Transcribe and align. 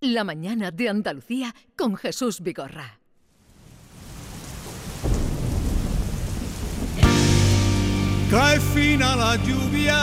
La 0.00 0.24
mañana 0.24 0.70
de 0.70 0.88
Andalucía 0.90 1.54
con 1.76 1.96
Jesús 1.96 2.40
Vigorra. 2.40 3.00
Cae 8.30 8.60
fina 8.60 9.16
la 9.16 9.36
lluvia 9.36 9.96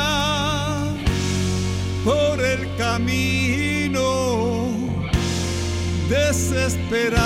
por 2.03 2.41
el 2.41 2.75
camino, 2.77 3.99
desesperado, 6.09 7.19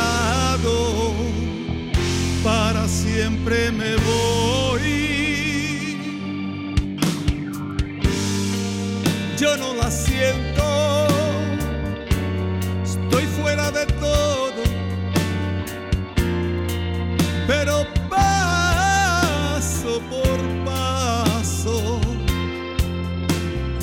para 2.44 2.88
siempre 2.88 3.72
me 3.72 3.96
voy. 3.96 5.18
Yo 9.38 9.56
no 9.58 9.74
la 9.76 9.90
siento, 9.92 10.47
de 13.72 13.86
todo, 13.86 14.64
pero 17.48 17.86
paso 18.10 19.22
por 20.10 20.40
paso 20.66 22.00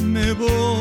me 0.03 0.33
voy. 0.33 0.74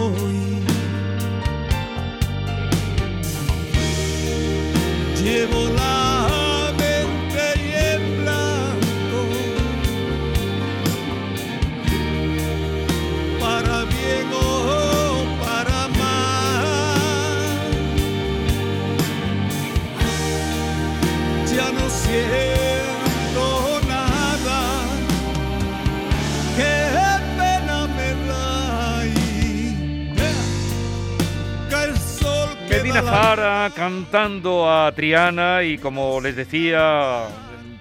Zahara 34.13 34.23
cantando 34.23 34.69
a 34.71 34.91
Triana 34.91 35.63
y 35.63 35.79
como 35.79 36.21
les 36.21 36.35
decía, 36.35 37.23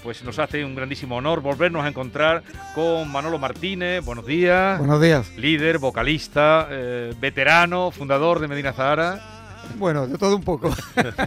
pues 0.02 0.24
nos 0.24 0.38
hace 0.38 0.64
un 0.64 0.74
grandísimo 0.74 1.16
honor 1.16 1.42
volvernos 1.42 1.84
a 1.84 1.88
encontrar 1.88 2.42
con 2.74 3.12
Manolo 3.12 3.38
Martínez. 3.38 4.02
Buenos 4.02 4.24
días. 4.24 4.78
Buenos 4.78 5.02
días. 5.02 5.30
Líder, 5.36 5.78
vocalista, 5.78 6.68
eh, 6.70 7.12
veterano, 7.20 7.90
fundador 7.90 8.40
de 8.40 8.48
Medina 8.48 8.72
Zahara. 8.72 9.20
Bueno, 9.76 10.06
de 10.06 10.16
todo 10.16 10.34
un 10.36 10.42
poco, 10.42 10.74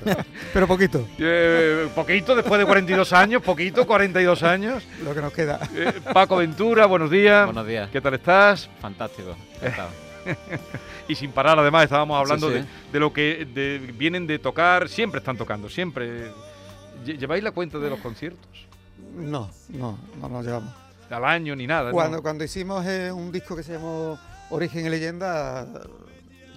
pero 0.54 0.68
poquito, 0.68 1.08
Eh, 1.20 1.88
poquito, 1.94 2.36
después 2.36 2.60
de 2.60 2.66
42 2.66 3.14
años, 3.14 3.44
poquito, 3.44 3.86
42 3.86 4.42
años. 4.42 4.84
lo 5.04 5.14
que 5.14 5.22
nos 5.22 5.32
queda. 5.34 5.60
Eh, 5.76 5.94
Paco 6.14 6.38
Ventura, 6.38 6.88
buenos 6.88 7.12
días. 7.12 7.46
Buenos 7.46 7.68
días. 7.68 7.90
¿Qué 7.92 8.02
tal 8.02 8.16
estás? 8.16 8.70
Fantástico. 8.82 9.36
encantado. 9.62 10.05
Y 11.08 11.16
sin 11.16 11.32
parar, 11.32 11.60
además, 11.60 11.84
estábamos 11.84 12.20
hablando 12.20 12.50
Sí, 12.50 12.56
sí. 12.56 12.60
De, 12.62 12.68
de 12.94 13.00
lo 13.00 13.14
que 13.14 13.46
de- 13.46 13.78
vienen 13.94 14.26
de 14.26 14.40
tocar, 14.40 14.90
siempre 14.90 15.20
están 15.20 15.38
tocando, 15.38 15.70
siempre. 15.70 16.32
Lle- 17.06 17.18
¿Lleváis 17.18 17.44
la 17.44 17.52
cuenta 17.52 17.78
de 17.78 17.90
los 17.90 18.00
conciertos? 18.00 18.48
No, 19.16 19.50
no, 19.70 19.98
no 20.20 20.30
nos 20.30 20.46
llevamos. 20.46 20.74
Al 21.10 21.24
año 21.26 21.56
ni 21.56 21.68
nada. 21.68 21.90
¿no? 21.90 21.92
Cuando, 21.92 22.22
cuando 22.24 22.44
hicimos 22.44 22.86
eh, 22.88 23.12
un 23.12 23.32
disco 23.32 23.56
que 23.56 23.62
se 23.64 23.74
llamó 23.74 24.18
Origen 24.50 24.86
y 24.86 24.90
Leyenda, 24.90 25.68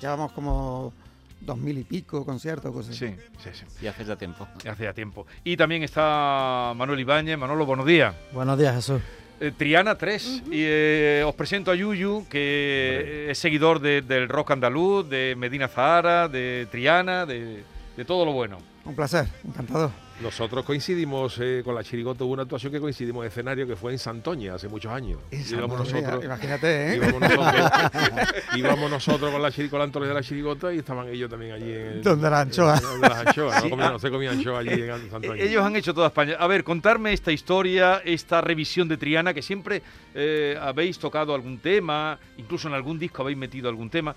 llevamos 0.00 0.32
como 0.32 0.92
dos 1.40 1.58
mil 1.58 1.76
y 1.78 1.84
pico 1.84 2.24
conciertos, 2.24 2.72
cosas 2.72 2.96
así. 2.96 3.08
Sí, 3.08 3.14
sí, 3.44 3.50
sí. 3.52 3.84
Y 3.84 3.86
hace 3.86 4.04
ya 4.06 4.16
tiempo. 4.16 4.48
Hace 4.68 4.84
ya 4.84 4.94
tiempo. 4.94 5.26
Y 5.44 5.56
también 5.58 5.82
está 5.82 6.72
Manuel 6.74 7.00
Ibáñez. 7.00 7.36
Manolo, 7.38 7.66
buenos 7.66 7.84
días. 7.86 8.14
Buenos 8.32 8.58
días, 8.58 8.74
Jesús. 8.76 9.02
Eh, 9.40 9.52
Triana 9.56 9.94
3. 9.96 10.42
Y 10.50 10.62
eh, 10.64 11.22
os 11.26 11.34
presento 11.34 11.70
a 11.70 11.74
Yuyu, 11.74 12.26
que 12.28 13.28
es 13.30 13.38
seguidor 13.38 13.80
de- 13.80 14.02
del 14.02 14.28
rock 14.28 14.50
andaluz, 14.52 15.08
de 15.08 15.34
Medina 15.36 15.68
Zahara, 15.68 16.28
de 16.28 16.66
Triana, 16.70 17.24
de, 17.26 17.62
de 17.96 18.04
todo 18.04 18.24
lo 18.24 18.32
bueno. 18.32 18.58
Un 18.84 18.94
placer, 18.96 19.26
encantado. 19.46 19.92
Nosotros 20.20 20.64
coincidimos 20.64 21.38
eh, 21.40 21.62
con 21.64 21.76
la 21.76 21.84
Chirigota, 21.84 22.24
hubo 22.24 22.32
una 22.32 22.42
actuación 22.42 22.72
que 22.72 22.80
coincidimos 22.80 23.22
en 23.24 23.28
escenario 23.28 23.66
que 23.68 23.76
fue 23.76 23.92
en 23.92 23.98
Santoña 24.00 24.54
hace 24.54 24.68
muchos 24.68 24.90
años. 24.92 25.20
íbamos 25.30 25.78
nosotros, 25.78 26.24
Imagínate, 26.24 26.92
¿eh? 26.92 26.96
íbamos 26.96 27.20
nosotros, 27.20 27.70
íbamos 28.56 28.90
nosotros 28.90 29.30
con 29.30 29.40
la 29.42 29.48
chiri- 29.50 29.70
con 29.70 29.78
la 29.78 29.84
Antonio 29.84 30.08
de 30.08 30.14
la 30.14 30.22
Chirigota 30.22 30.74
y 30.74 30.78
estaban 30.78 31.06
ellos 31.08 31.30
también 31.30 31.52
allí 31.52 31.72
en 31.72 32.02
Donde 32.02 32.28
la 32.28 32.40
anchoa. 32.40 32.80
donde 32.80 33.08
las 33.08 33.26
anchoas, 33.26 33.62
Sí. 33.62 33.68
no, 33.68 33.76
comían- 33.76 33.92
no 33.92 33.98
se 34.00 34.10
comían 34.10 34.38
anchoas 34.38 34.66
allí 34.66 34.82
en 34.82 35.10
Santoña. 35.10 35.34
Eh, 35.42 35.46
Ellos 35.48 35.64
han 35.64 35.76
hecho 35.76 35.94
toda 35.94 36.08
España. 36.08 36.34
A 36.38 36.46
ver, 36.48 36.64
contarme 36.64 37.12
esta 37.12 37.30
historia, 37.30 38.02
esta 38.04 38.40
revisión 38.40 38.88
de 38.88 38.96
Triana, 38.96 39.32
que 39.32 39.42
siempre 39.42 39.82
eh, 40.16 40.58
habéis 40.60 40.98
tocado 40.98 41.32
algún 41.32 41.58
tema, 41.58 42.18
incluso 42.38 42.66
en 42.66 42.74
algún 42.74 42.98
disco 42.98 43.22
habéis 43.22 43.38
metido 43.38 43.68
algún 43.68 43.88
tema. 43.88 44.16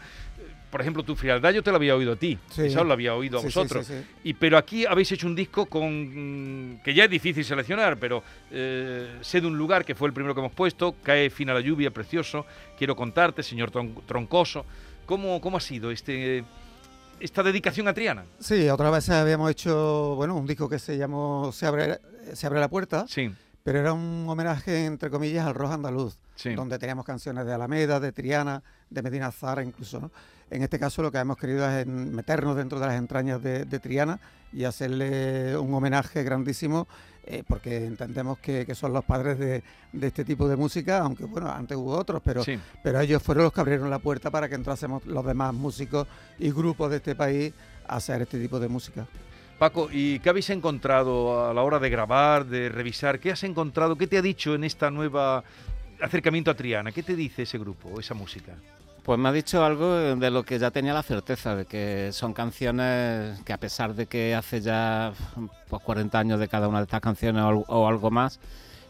Por 0.71 0.79
ejemplo, 0.81 1.03
tu 1.03 1.15
frialdad 1.17 1.51
yo 1.51 1.61
te 1.61 1.69
lo 1.69 1.75
había 1.75 1.95
oído 1.95 2.13
a 2.13 2.15
ti, 2.15 2.39
Sí. 2.49 2.61
os 2.63 2.75
lo 2.85 2.93
había 2.93 3.13
oído 3.13 3.37
a 3.37 3.41
Sí, 3.41 3.47
vosotros. 3.47 3.85
sí. 3.85 3.93
Y, 4.23 4.33
pero 4.35 4.57
aquí 4.57 4.85
habéis 4.85 5.11
hecho 5.11 5.27
un 5.27 5.35
disco 5.35 5.65
con 5.65 6.71
mm, 6.75 6.81
que 6.81 6.93
ya 6.93 7.03
es 7.03 7.09
difícil 7.09 7.43
seleccionar, 7.43 7.97
pero 7.97 8.23
eh, 8.51 9.17
sé 9.21 9.41
de 9.41 9.47
un 9.47 9.57
lugar 9.57 9.83
que 9.83 9.93
fue 9.95 10.07
el 10.07 10.13
primero 10.13 10.33
que 10.33 10.39
hemos 10.39 10.53
puesto, 10.53 10.95
cae 11.03 11.29
fina 11.29 11.53
la 11.53 11.59
lluvia, 11.59 11.91
precioso, 11.91 12.45
quiero 12.77 12.95
contarte, 12.95 13.43
señor 13.43 13.69
Tron- 13.71 14.01
Troncoso. 14.05 14.65
¿Cómo, 15.05 15.41
¿Cómo 15.41 15.57
ha 15.57 15.59
sido 15.59 15.91
este, 15.91 16.43
esta 17.19 17.43
dedicación 17.43 17.87
a 17.89 17.93
Triana? 17.93 18.23
Sí, 18.39 18.69
otra 18.69 18.89
vez 18.89 19.09
habíamos 19.09 19.51
hecho, 19.51 20.15
bueno, 20.15 20.37
un 20.37 20.47
disco 20.47 20.69
que 20.69 20.79
se 20.79 20.97
llamó 20.97 21.51
Se 21.51 21.65
abre, 21.65 21.99
se 22.33 22.47
abre 22.47 22.59
la 22.61 22.69
puerta, 22.69 23.05
Sí, 23.09 23.29
pero 23.63 23.79
era 23.79 23.91
un 23.93 24.25
homenaje, 24.29 24.85
entre 24.85 25.09
comillas, 25.09 25.45
al 25.45 25.53
rock 25.53 25.73
andaluz. 25.73 26.17
donde 26.55 26.79
teníamos 26.79 27.05
canciones 27.05 27.45
de 27.45 27.53
Alameda, 27.53 27.99
de 27.99 28.11
Triana, 28.11 28.63
de 28.91 29.01
Medina 29.01 29.31
Zara 29.31 29.63
incluso. 29.63 29.99
¿no? 29.99 30.11
En 30.51 30.61
este 30.61 30.77
caso 30.77 31.01
lo 31.01 31.11
que 31.11 31.17
hemos 31.17 31.37
querido 31.37 31.67
es 31.67 31.87
meternos 31.87 32.55
dentro 32.55 32.79
de 32.79 32.85
las 32.85 32.95
entrañas 32.95 33.41
de, 33.41 33.65
de 33.65 33.79
Triana 33.79 34.19
y 34.53 34.65
hacerle 34.65 35.57
un 35.57 35.73
homenaje 35.73 36.23
grandísimo 36.23 36.87
eh, 37.23 37.43
porque 37.47 37.85
entendemos 37.85 38.39
que, 38.39 38.65
que 38.65 38.75
son 38.75 38.93
los 38.93 39.05
padres 39.05 39.37
de, 39.37 39.63
de 39.93 40.07
este 40.07 40.25
tipo 40.25 40.47
de 40.47 40.55
música, 40.55 40.99
aunque 40.99 41.25
bueno, 41.25 41.49
antes 41.51 41.77
hubo 41.77 41.95
otros, 41.95 42.21
pero, 42.25 42.43
sí. 42.43 42.59
pero 42.83 42.99
ellos 42.99 43.21
fueron 43.21 43.43
los 43.45 43.53
que 43.53 43.61
abrieron 43.61 43.89
la 43.89 43.99
puerta 43.99 44.31
para 44.31 44.49
que 44.49 44.55
entrásemos 44.55 45.05
los 45.05 45.25
demás 45.25 45.53
músicos 45.53 46.07
y 46.39 46.51
grupos 46.51 46.89
de 46.89 46.97
este 46.97 47.15
país 47.15 47.53
a 47.87 47.97
hacer 47.97 48.23
este 48.23 48.39
tipo 48.39 48.59
de 48.59 48.67
música. 48.67 49.07
Paco, 49.59 49.89
¿y 49.91 50.19
qué 50.19 50.29
habéis 50.29 50.49
encontrado 50.49 51.47
a 51.47 51.53
la 51.53 51.61
hora 51.61 51.77
de 51.77 51.91
grabar, 51.91 52.47
de 52.47 52.69
revisar? 52.69 53.19
¿Qué 53.19 53.31
has 53.31 53.43
encontrado? 53.43 53.95
¿Qué 53.95 54.07
te 54.07 54.17
ha 54.17 54.21
dicho 54.23 54.55
en 54.55 54.63
esta 54.63 54.89
nueva 54.89 55.43
acercamiento 56.01 56.49
a 56.49 56.55
Triana? 56.55 56.91
¿Qué 56.91 57.03
te 57.03 57.15
dice 57.15 57.43
ese 57.43 57.59
grupo, 57.59 57.99
esa 57.99 58.15
música? 58.15 58.55
Pues 59.03 59.17
me 59.17 59.29
ha 59.29 59.31
dicho 59.31 59.65
algo 59.65 60.15
de 60.15 60.29
lo 60.29 60.43
que 60.43 60.59
ya 60.59 60.69
tenía 60.69 60.93
la 60.93 61.01
certeza, 61.01 61.55
de 61.55 61.65
que 61.65 62.09
son 62.11 62.33
canciones 62.33 63.39
que 63.41 63.51
a 63.51 63.57
pesar 63.57 63.95
de 63.95 64.05
que 64.05 64.35
hace 64.35 64.61
ya 64.61 65.11
pues, 65.69 65.81
40 65.81 66.19
años 66.19 66.39
de 66.39 66.47
cada 66.47 66.67
una 66.67 66.77
de 66.79 66.83
estas 66.83 67.01
canciones 67.01 67.41
o, 67.41 67.47
al- 67.47 67.63
o 67.67 67.87
algo 67.87 68.11
más, 68.11 68.39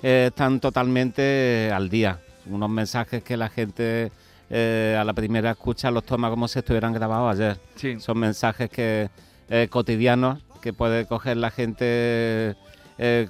eh, 0.03 0.25
están 0.29 0.59
totalmente 0.59 1.71
al 1.73 1.89
día. 1.89 2.19
Unos 2.45 2.69
mensajes 2.69 3.23
que 3.23 3.37
la 3.37 3.47
gente 3.47 4.11
eh, 4.49 4.97
a 4.99 5.05
la 5.05 5.13
primera 5.13 5.51
escucha 5.51 5.89
los 5.91 6.03
toma 6.03 6.29
como 6.29 6.49
si 6.49 6.59
estuvieran 6.59 6.91
grabados 6.91 7.33
ayer. 7.33 7.57
Sí. 7.75 7.97
Son 8.01 8.17
mensajes 8.17 8.69
que 8.69 9.09
eh, 9.49 9.67
cotidianos 9.69 10.39
que 10.61 10.73
puede 10.73 11.05
coger 11.05 11.37
la 11.37 11.51
gente 11.51 12.55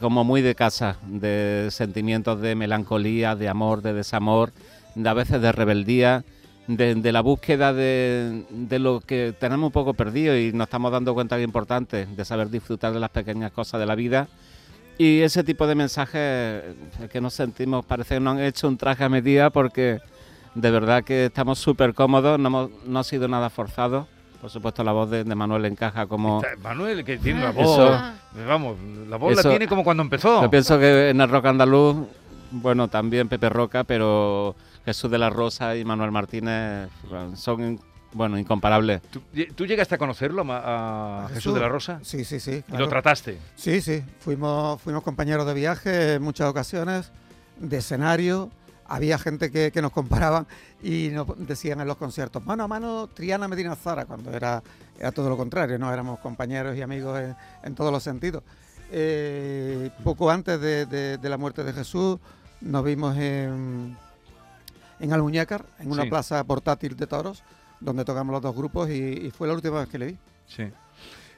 como 0.02 0.26
muy 0.26 0.42
de 0.42 0.54
casa, 0.54 0.98
de 1.08 1.70
sentimientos 1.72 2.42
de 2.42 2.56
melancolía, 2.56 3.38
de 3.38 3.48
amor, 3.48 3.82
de 3.82 3.94
desamor, 3.94 4.52
de 4.96 5.08
a 5.08 5.14
veces 5.14 5.42
de 5.42 5.50
rebeldía, 5.54 6.26
de, 6.76 6.96
de 6.96 7.12
la 7.12 7.22
búsqueda 7.22 7.74
de, 7.74 8.44
de 8.50 8.80
lo 8.80 9.00
que 9.02 9.34
tenemos 9.40 9.68
un 9.68 9.72
poco 9.72 9.94
perdido 9.94 10.38
y 10.38 10.52
nos 10.54 10.66
estamos 10.68 10.92
dando 10.92 11.14
cuenta 11.14 11.36
que 11.36 11.42
es 11.44 11.48
importante, 11.48 12.06
de 12.06 12.26
saber 12.26 12.50
disfrutar 12.50 12.94
de 12.94 13.00
las 13.00 13.10
pequeñas 13.10 13.52
cosas 13.52 13.80
de 13.80 13.86
la 13.86 13.96
vida. 13.96 14.28
Y 14.98 15.22
ese 15.22 15.44
tipo 15.44 15.66
de 15.68 15.76
mensajes 15.76 16.14
eh, 16.22 16.74
que 17.12 17.22
nos 17.22 17.34
sentimos, 17.34 17.86
parece 17.86 18.16
que 18.16 18.20
nos 18.20 18.36
han 18.38 18.44
hecho 18.44 18.68
un 18.68 18.78
traje 18.78 19.04
a 19.04 19.10
medida 19.10 19.50
porque 19.50 20.00
de 20.54 20.72
verdad 20.72 21.04
que 21.04 21.26
estamos 21.26 21.60
súper 21.60 21.94
cómodos, 21.94 22.38
no, 22.40 22.48
hemos- 22.50 22.70
no 22.86 23.00
ha 23.00 23.04
sido 23.04 23.28
nada 23.28 23.50
forzado. 23.50 24.08
Por 24.42 24.50
supuesto, 24.50 24.84
la 24.84 24.92
voz 24.92 25.10
de, 25.10 25.24
de 25.24 25.36
Manuel 25.36 25.66
encaja 25.66 26.08
como... 26.08 26.42
Está 26.44 26.58
Manuel, 26.62 27.04
que 27.06 27.18
tiene 27.18 27.42
la 27.42 27.52
Eso- 27.52 27.62
voz. 27.62 28.02
Vamos, 28.48 28.78
la 29.08 29.18
voz 29.18 29.34
Eso- 29.34 29.48
la 29.48 29.50
tiene 29.52 29.68
como 29.68 29.84
cuando 29.84 30.04
empezó. 30.04 30.42
Yo 30.42 30.50
pienso 30.50 30.78
que 30.80 31.10
en 31.10 31.22
el 31.22 31.30
rock 31.30 31.46
andaluz, 31.46 31.96
bueno, 32.52 32.88
también 32.88 33.30
Pepe 33.30 33.50
Roca, 33.50 33.84
pero 33.84 34.56
Jesús 34.86 35.12
de 35.12 35.18
la 35.18 35.30
Rosa 35.30 35.76
y 35.76 35.86
Manuel 35.86 36.12
Martínez 36.12 36.90
son, 37.36 37.80
bueno, 38.14 38.38
incomparables. 38.38 39.02
¿Tú, 39.04 39.22
tú 39.56 39.66
llegaste 39.66 39.96
a 39.96 39.98
conocerlo 39.98 40.44
a, 40.52 41.26
¿A 41.26 41.28
Jesús 41.28 41.36
Jesús? 41.36 41.54
de 41.54 41.60
la 41.60 41.70
Rosa? 41.70 42.00
Sí, 42.04 42.26
sí, 42.26 42.40
sí. 42.40 42.64
¿Y 42.68 42.78
lo 42.78 42.88
trataste? 42.88 43.38
Sí, 43.56 43.82
sí, 43.82 44.04
fuimos, 44.20 44.82
fuimos 44.82 45.04
compañeros 45.04 45.46
de 45.46 45.54
viaje 45.54 46.14
en 46.16 46.24
muchas 46.24 46.50
ocasiones, 46.50 47.12
de 47.60 47.78
escenario, 47.78 48.50
había 48.92 49.18
gente 49.18 49.52
que, 49.52 49.82
nos 49.82 49.92
comparaban 49.92 50.46
y 50.84 51.10
nos 51.14 51.28
decían 51.48 51.80
en 51.80 51.88
los 51.88 51.98
conciertos, 51.98 52.46
mano 52.46 52.64
a 52.64 52.68
mano 52.68 53.08
Triana 53.08 53.48
Medina 53.48 53.76
Zara, 53.76 54.06
cuando 54.06 54.32
era, 54.34 54.62
era 55.00 55.12
todo 55.12 55.30
lo 55.30 55.38
contrario, 55.38 55.80
¿no? 55.80 55.92
Éramos 55.94 56.20
compañeros 56.20 56.76
y 56.76 56.82
amigos 56.82 57.20
en, 57.64 57.76
todos 57.76 57.92
los 57.92 58.04
sentidos. 58.04 58.44
Eh, 58.92 59.90
poco 60.04 60.30
antes 60.30 60.60
de, 60.60 61.18
la 61.22 61.38
muerte 61.38 61.64
de 61.64 61.72
Jesús 61.72 62.20
nos 62.60 62.84
vimos 62.84 63.16
en, 63.18 63.96
en 65.02 65.14
Almuñécar, 65.14 65.66
en 65.80 65.92
una 65.92 66.06
plaza 66.06 66.44
portátil 66.44 66.96
de 66.96 67.08
toros, 67.08 67.44
donde 67.80 68.06
tocamos 68.06 68.32
los 68.34 68.42
dos 68.42 68.56
grupos 68.56 68.90
y, 68.90 68.94
y 68.94 69.32
fue 69.32 69.48
la 69.48 69.54
última 69.54 69.80
vez 69.80 69.90
que 69.90 69.98
le 69.98 70.06
vi. 70.08 70.18
Sí. 70.48 70.72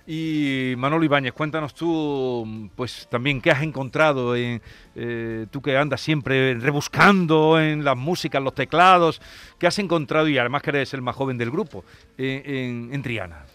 Y 0.05 0.73
Manolo 0.77 1.05
Ibáñez, 1.05 1.31
cuéntanos 1.31 1.73
tú, 1.73 2.69
pues 2.75 3.07
también 3.09 3.39
qué 3.39 3.51
has 3.51 3.63
encontrado, 3.63 4.35
en, 4.35 4.61
eh, 4.95 5.47
tú 5.49 5.61
que 5.61 5.77
andas 5.77 6.01
siempre 6.01 6.55
rebuscando 6.55 7.57
en 7.57 7.85
las 7.85 7.95
músicas, 7.95 8.43
los 8.43 8.53
teclados, 8.53 9.21
qué 9.57 9.67
has 9.67 9.79
encontrado 9.79 10.27
y 10.27 10.37
además 10.37 10.61
que 10.61 10.71
eres 10.71 10.93
el 10.93 11.01
más 11.01 11.15
joven 11.15 11.37
del 11.37 11.51
grupo 11.51 11.85
en, 12.17 13.01
Triana. 13.01 13.45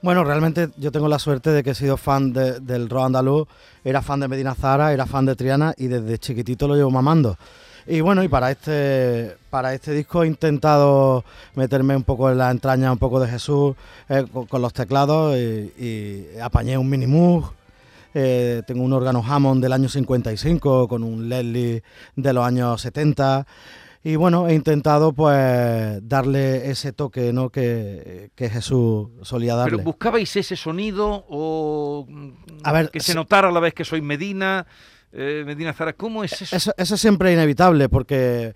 Bueno, 0.00 0.22
realmente 0.22 0.68
yo 0.76 0.92
tengo 0.92 1.08
la 1.08 1.18
suerte 1.18 1.50
de 1.50 1.64
que 1.64 1.70
he 1.70 1.74
sido 1.74 1.96
fan 1.96 2.32
del 2.32 2.88
rock 2.88 3.06
andaluz, 3.06 3.48
era 3.82 4.00
fan 4.00 4.20
de 4.20 4.28
Medina 4.28 4.54
Zara, 4.54 4.92
era 4.92 5.06
fan 5.06 5.26
de 5.26 5.34
Triana 5.34 5.74
y 5.76 5.88
desde 5.88 6.18
chiquitito 6.18 6.68
lo 6.68 6.76
llevo 6.76 6.90
mamando. 6.92 7.36
Y 7.88 8.00
bueno, 8.00 8.24
y 8.24 8.28
para 8.28 8.50
este, 8.50 9.36
para 9.48 9.72
este 9.72 9.92
disco 9.92 10.24
he 10.24 10.26
intentado 10.26 11.24
meterme 11.54 11.94
un 11.94 12.02
poco 12.02 12.30
en 12.30 12.38
la 12.38 12.50
entraña, 12.50 12.90
un 12.90 12.98
poco 12.98 13.20
de 13.20 13.28
Jesús 13.28 13.76
eh, 14.08 14.24
con, 14.48 14.60
los 14.60 14.72
teclados 14.72 15.36
y, 15.36 16.26
apañé 16.42 16.76
un 16.76 16.88
mini 16.88 17.06
Moog. 17.06 17.52
Eh, 18.12 18.62
tengo 18.66 18.82
un 18.82 18.92
órgano 18.92 19.22
Hammond 19.24 19.62
del 19.62 19.72
año 19.72 19.88
55 19.88 20.88
con 20.88 21.02
un 21.02 21.28
Leslie 21.28 21.82
de 22.16 22.32
los 22.32 22.44
años 22.44 22.80
70 22.80 23.46
y 24.06 24.14
bueno, 24.14 24.46
he 24.46 24.54
intentado 24.54 25.12
pues 25.12 25.98
darle 26.08 26.70
ese 26.70 26.92
toque 26.92 27.32
¿no? 27.32 27.50
que, 27.50 28.30
Jesús 28.36 29.08
solía 29.22 29.56
darle. 29.56 29.72
¿Pero 29.72 29.82
buscabais 29.82 30.36
ese 30.36 30.54
sonido 30.54 31.24
o 31.28 32.06
a 32.62 32.72
ver, 32.72 32.90
que 32.92 33.00
se 33.00 33.16
notara 33.16 33.48
a 33.48 33.50
la 33.50 33.58
vez 33.58 33.74
que 33.74 33.84
soy 33.84 34.02
Medina? 34.02 34.64
Eh, 35.12 35.44
Medina 35.46 35.72
Zara, 35.72 35.92
¿cómo 35.94 36.24
es 36.24 36.42
eso? 36.42 36.72
eso? 36.76 36.96
siempre 36.96 37.30
es 37.30 37.36
inevitable 37.36 37.88
porque 37.88 38.54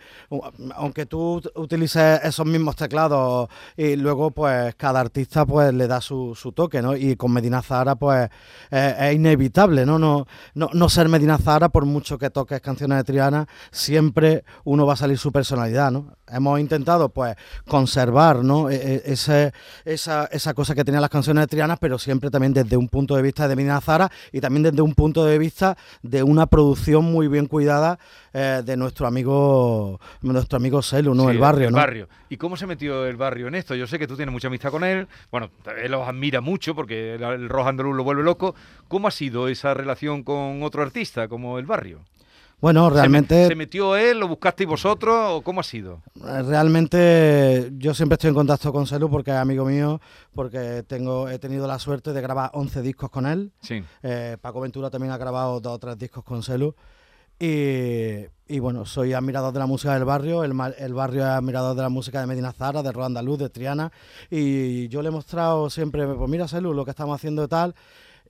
aunque 0.74 1.06
tú 1.06 1.40
utilices 1.54 2.20
esos 2.24 2.44
mismos 2.44 2.76
teclados 2.76 3.48
y 3.76 3.96
luego 3.96 4.30
pues 4.30 4.74
cada 4.74 5.00
artista 5.00 5.46
pues 5.46 5.72
le 5.72 5.86
da 5.86 6.00
su, 6.00 6.34
toque, 6.54 6.82
¿no? 6.82 6.96
Y 6.96 7.16
con 7.16 7.32
Medina 7.32 7.62
Zara 7.62 7.94
pues 7.96 8.28
es 8.70 9.14
inevitable, 9.14 9.86
¿no? 9.86 9.98
No, 9.98 10.26
¿no? 10.54 10.88
ser 10.88 11.08
Medina 11.08 11.38
Zara 11.38 11.68
por 11.68 11.86
mucho 11.86 12.18
que 12.18 12.30
toques 12.30 12.60
canciones 12.60 12.98
de 12.98 13.04
Triana, 13.04 13.46
siempre 13.70 14.44
uno 14.64 14.86
va 14.86 14.94
a 14.94 14.96
salir 14.96 15.18
su 15.18 15.32
personalidad, 15.32 15.90
¿no? 15.90 16.16
Hemos 16.32 16.60
intentado 16.60 17.08
pues 17.08 17.36
conservar, 17.66 18.44
¿no? 18.44 18.70
E, 18.70 18.76
e, 18.76 19.02
ese, 19.12 19.52
esa, 19.84 20.26
esa 20.26 20.54
cosa 20.54 20.74
que 20.74 20.84
tenían 20.84 21.00
las 21.00 21.10
canciones 21.10 21.42
de 21.42 21.48
Triana, 21.48 21.76
pero 21.76 21.98
siempre 21.98 22.30
también 22.30 22.52
desde 22.52 22.76
un 22.76 22.88
punto 22.88 23.16
de 23.16 23.22
vista 23.22 23.48
de 23.48 23.56
Medina 23.56 23.80
Zara 23.80 24.10
y 24.32 24.40
también 24.40 24.62
desde 24.62 24.82
un 24.82 24.94
punto 24.94 25.24
de 25.24 25.38
vista 25.38 25.76
de 26.02 26.22
una 26.22 26.46
producción 26.46 27.04
muy 27.04 27.28
bien 27.28 27.46
cuidada 27.46 27.98
eh, 28.32 28.62
de 28.64 28.76
nuestro 28.76 29.06
amigo 29.06 30.00
nuestro 30.22 30.56
amigo 30.56 30.82
Celu, 30.82 31.14
¿no? 31.14 31.30
el 31.30 31.38
barrio, 31.38 31.68
el 31.68 31.74
barrio. 31.74 32.08
¿Y 32.28 32.36
cómo 32.36 32.56
se 32.56 32.66
metió 32.66 33.06
el 33.06 33.16
barrio 33.16 33.48
en 33.48 33.54
esto? 33.54 33.74
Yo 33.74 33.86
sé 33.86 33.98
que 33.98 34.06
tú 34.06 34.16
tienes 34.16 34.32
mucha 34.32 34.48
amistad 34.48 34.70
con 34.70 34.84
él, 34.84 35.08
bueno, 35.30 35.50
él 35.82 35.90
los 35.90 36.06
admira 36.06 36.40
mucho 36.40 36.74
porque 36.74 37.14
el, 37.14 37.22
el 37.22 37.48
rojo 37.48 37.68
andaluz 37.68 37.96
lo 37.96 38.04
vuelve 38.04 38.22
loco. 38.22 38.54
¿Cómo 38.88 39.08
ha 39.08 39.10
sido 39.10 39.48
esa 39.48 39.74
relación 39.74 40.22
con 40.22 40.62
otro 40.62 40.82
artista 40.82 41.28
como 41.28 41.58
el 41.58 41.66
barrio? 41.66 42.00
Bueno, 42.60 42.90
realmente... 42.90 43.46
¿Se, 43.46 43.54
metió 43.54 43.96
él? 43.96 44.20
¿Lo 44.20 44.28
buscasteis 44.28 44.68
vosotros? 44.68 45.16
¿O 45.30 45.42
cómo 45.42 45.60
ha 45.60 45.64
sido? 45.64 46.02
Eh, 46.16 46.42
realmente 46.42 47.70
yo 47.78 47.94
siempre 47.94 48.14
estoy 48.14 48.28
en 48.28 48.34
contacto 48.34 48.72
con 48.72 48.86
Celu 48.86 49.08
porque 49.08 49.30
es 49.30 49.36
amigo 49.36 49.64
mío, 49.64 50.00
porque 50.34 50.84
tengo 50.86 51.28
he 51.28 51.38
tenido 51.38 51.66
la 51.66 51.78
suerte 51.78 52.12
de 52.12 52.20
grabar 52.20 52.50
11 52.52 52.82
discos 52.82 53.10
con 53.10 53.26
él. 53.26 53.52
Sí. 53.62 53.82
Eh, 54.02 54.36
Paco 54.40 54.60
Ventura 54.60 54.90
también 54.90 55.12
ha 55.12 55.16
grabado 55.16 55.60
dos 55.60 55.74
o 55.74 55.78
tres 55.78 55.98
discos 55.98 56.22
con 56.22 56.42
Celu. 56.42 56.74
Y, 57.42 58.58
bueno, 58.58 58.84
soy 58.84 59.14
admirador 59.14 59.54
de 59.54 59.60
la 59.60 59.66
música 59.66 59.94
del 59.94 60.04
barrio, 60.04 60.44
el, 60.44 60.52
el, 60.78 60.92
barrio 60.92 61.22
es 61.22 61.28
admirador 61.28 61.74
de 61.74 61.82
la 61.82 61.88
música 61.88 62.20
de 62.20 62.26
Medina 62.26 62.52
Zara, 62.52 62.82
de 62.82 62.92
Andaluz, 63.02 63.38
de 63.38 63.48
Triana, 63.48 63.90
y 64.28 64.88
yo 64.88 65.00
le 65.00 65.08
he 65.08 65.10
mostrado 65.10 65.70
siempre, 65.70 66.06
pues 66.06 66.28
mira 66.28 66.48
Celu, 66.48 66.74
lo 66.74 66.84
que 66.84 66.90
estamos 66.90 67.14
haciendo 67.14 67.44
y 67.44 67.48
tal, 67.48 67.74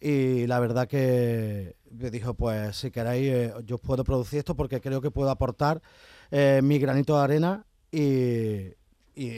y 0.01 0.47
la 0.47 0.61
verdad 0.61 0.87
que 0.87 1.75
dijo, 1.91 2.35
pues 2.35 2.77
si 2.77 2.91
queréis, 2.91 3.31
eh, 3.31 3.55
yo 3.65 3.79
puedo 3.79 4.05
producir 4.05 4.39
esto 4.39 4.55
porque 4.55 4.81
creo 4.81 5.01
que 5.01 5.11
puedo 5.11 5.31
aportar 5.31 5.83
eh, 6.31 6.61
mi 6.63 6.79
granito 6.79 7.17
de 7.17 7.23
arena 7.23 7.67
y, 7.93 8.77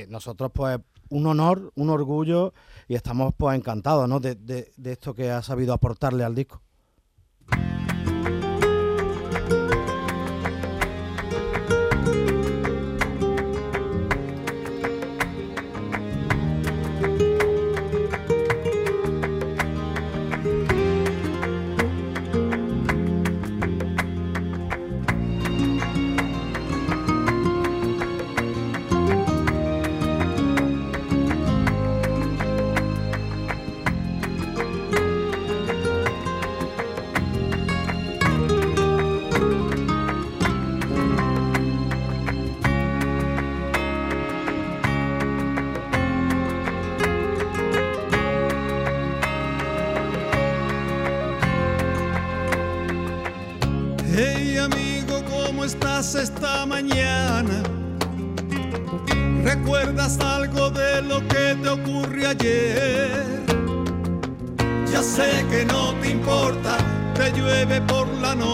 nosotros 0.09 0.53
pues 0.55 0.79
un 1.09 1.27
honor, 1.27 1.73
un 1.75 1.91
orgullo 1.91 2.55
y 2.87 2.95
estamos 2.95 3.35
pues 3.37 3.59
encantados 3.59 4.09
¿no? 4.09 4.21
de, 4.21 4.37
de 4.37 4.93
esto 4.93 5.13
que 5.13 5.31
ha 5.31 5.43
sabido 5.43 5.73
aportarle 5.73 6.23
al 6.23 6.37
disco. 6.37 6.63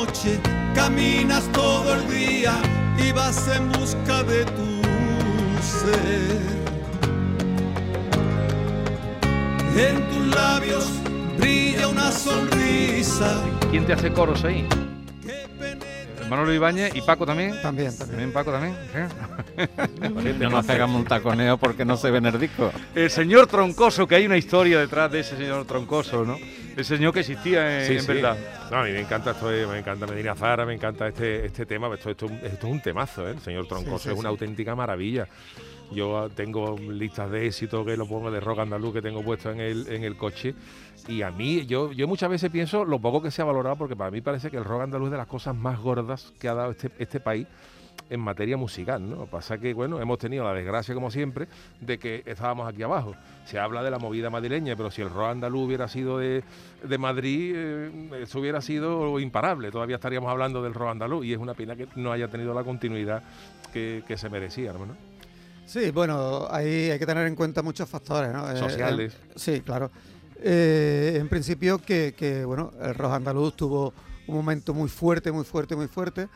Noche, 0.08 0.40
caminas 0.74 1.44
todo 1.52 1.94
el 1.94 2.08
día 2.08 2.54
y 2.96 3.12
vas 3.12 3.48
en 3.54 3.70
busca 3.72 4.22
de 4.22 4.44
tu 4.44 4.82
ser. 5.60 6.38
En 9.76 10.08
tus 10.08 10.34
labios 10.34 10.88
brilla 11.38 11.88
una 11.88 12.10
sonrisa. 12.10 13.42
¿Quién 13.70 13.86
te 13.86 13.92
hace 13.92 14.10
coros 14.12 14.44
ahí? 14.44 14.66
Manolo 16.28 16.52
Ibáñez 16.52 16.94
y 16.94 17.02
Paco 17.02 17.24
también. 17.26 17.60
También, 17.62 17.96
también. 17.96 18.32
Paco 18.32 18.50
también. 18.50 18.76
no 20.38 20.50
nos 20.50 20.66
pegamos 20.66 20.96
un 21.00 21.06
taconeo 21.06 21.58
porque 21.58 21.84
no 21.84 21.96
se 21.96 22.10
ve 22.10 22.18
en 22.18 22.26
el 22.26 22.38
disco. 22.38 22.70
El 22.94 23.10
señor 23.10 23.46
Troncoso, 23.46 24.06
que 24.06 24.16
hay 24.16 24.26
una 24.26 24.36
historia 24.36 24.78
detrás 24.78 25.10
de 25.10 25.20
ese 25.20 25.36
señor 25.36 25.64
Troncoso, 25.66 26.24
¿no? 26.24 26.36
El 26.78 26.84
señor 26.84 27.12
que 27.12 27.20
existía 27.20 27.84
en, 27.84 28.06
verdad. 28.06 28.36
No, 28.70 28.76
a 28.76 28.84
mí 28.84 28.92
me 28.92 29.00
encanta 29.00 29.32
esto, 29.32 29.46
me 29.46 29.78
encanta 29.80 30.06
Medina 30.06 30.36
Zara, 30.36 30.64
me 30.64 30.74
encanta 30.74 31.08
este, 31.08 31.46
este 31.46 31.66
tema. 31.66 31.92
Esto, 31.92 32.10
esto, 32.10 32.26
esto 32.26 32.66
es 32.68 32.72
un 32.72 32.80
temazo, 32.80 33.26
¿eh? 33.26 33.32
El 33.32 33.40
señor 33.40 33.66
Troncoso 33.66 34.12
es 34.12 34.16
una 34.16 34.28
auténtica 34.28 34.76
maravilla. 34.76 35.26
Yo 35.90 36.30
tengo 36.36 36.78
listas 36.78 37.32
de 37.32 37.48
éxito 37.48 37.84
que 37.84 37.96
lo 37.96 38.06
pongo 38.06 38.30
de 38.30 38.38
rock 38.38 38.60
andaluz 38.60 38.94
que 38.94 39.02
tengo 39.02 39.24
puesto 39.24 39.50
en 39.50 39.58
el, 39.58 39.88
en 39.88 40.04
el 40.04 40.16
coche. 40.16 40.54
Y 41.08 41.22
a 41.22 41.32
mí, 41.32 41.66
yo, 41.66 41.90
yo 41.90 42.06
muchas 42.06 42.30
veces 42.30 42.48
pienso 42.48 42.84
lo 42.84 43.00
poco 43.00 43.20
que 43.20 43.32
se 43.32 43.42
ha 43.42 43.44
valorado, 43.44 43.74
porque 43.74 43.96
para 43.96 44.12
mí 44.12 44.20
parece 44.20 44.48
que 44.48 44.56
el 44.56 44.64
rock 44.64 44.82
andaluz 44.82 45.08
es 45.08 45.12
de 45.12 45.18
las 45.18 45.26
cosas 45.26 45.56
más 45.56 45.80
gordas 45.80 46.32
que 46.38 46.46
ha 46.46 46.54
dado 46.54 46.70
este, 46.70 46.92
este 47.00 47.18
país 47.18 47.48
en 48.10 48.20
materia 48.20 48.56
musical, 48.56 49.08
¿no? 49.08 49.26
Pasa 49.26 49.58
que, 49.58 49.74
bueno, 49.74 50.00
hemos 50.00 50.18
tenido 50.18 50.44
la 50.44 50.52
desgracia, 50.52 50.94
como 50.94 51.10
siempre, 51.10 51.48
de 51.80 51.98
que 51.98 52.22
estábamos 52.26 52.68
aquí 52.68 52.82
abajo. 52.82 53.14
Se 53.44 53.58
habla 53.58 53.82
de 53.82 53.90
la 53.90 53.98
movida 53.98 54.30
madrileña, 54.30 54.76
pero 54.76 54.90
si 54.90 55.02
el 55.02 55.10
rock 55.10 55.30
andaluz 55.30 55.66
hubiera 55.66 55.88
sido 55.88 56.18
de, 56.18 56.42
de 56.82 56.98
Madrid, 56.98 57.52
eh, 57.54 58.20
eso 58.22 58.40
hubiera 58.40 58.60
sido 58.60 59.18
imparable. 59.20 59.70
Todavía 59.70 59.96
estaríamos 59.96 60.30
hablando 60.30 60.62
del 60.62 60.74
rock 60.74 60.90
andaluz 60.90 61.24
y 61.26 61.32
es 61.32 61.38
una 61.38 61.54
pena 61.54 61.76
que 61.76 61.88
no 61.96 62.12
haya 62.12 62.28
tenido 62.28 62.54
la 62.54 62.64
continuidad 62.64 63.22
que, 63.72 64.02
que 64.06 64.16
se 64.16 64.28
merecía, 64.28 64.72
¿no? 64.72 65.08
Sí, 65.68 65.90
bueno, 65.90 66.48
ahí 66.50 66.90
hay 66.90 66.98
que 66.98 67.04
tener 67.04 67.26
en 67.26 67.36
cuenta 67.36 67.60
muchos 67.60 67.86
factores, 67.86 68.32
¿no? 68.32 68.50
Eh, 68.50 68.56
Sociales. 68.56 69.14
Eh, 69.14 69.32
sí, 69.36 69.60
claro. 69.60 69.90
Eh, 70.40 71.18
en 71.20 71.28
principio 71.28 71.78
que, 71.78 72.42
bueno, 72.46 72.72
el 72.80 72.94
rojo 72.94 73.14
andaluz 73.14 73.54
tuvo 73.54 73.92
un 74.28 74.34
momento 74.34 74.72
muy 74.72 74.88
fuerte, 74.88 75.30
muy 75.30 75.44
fuerte, 75.44 75.76
muy 75.76 75.86
fuerte. 75.86 76.28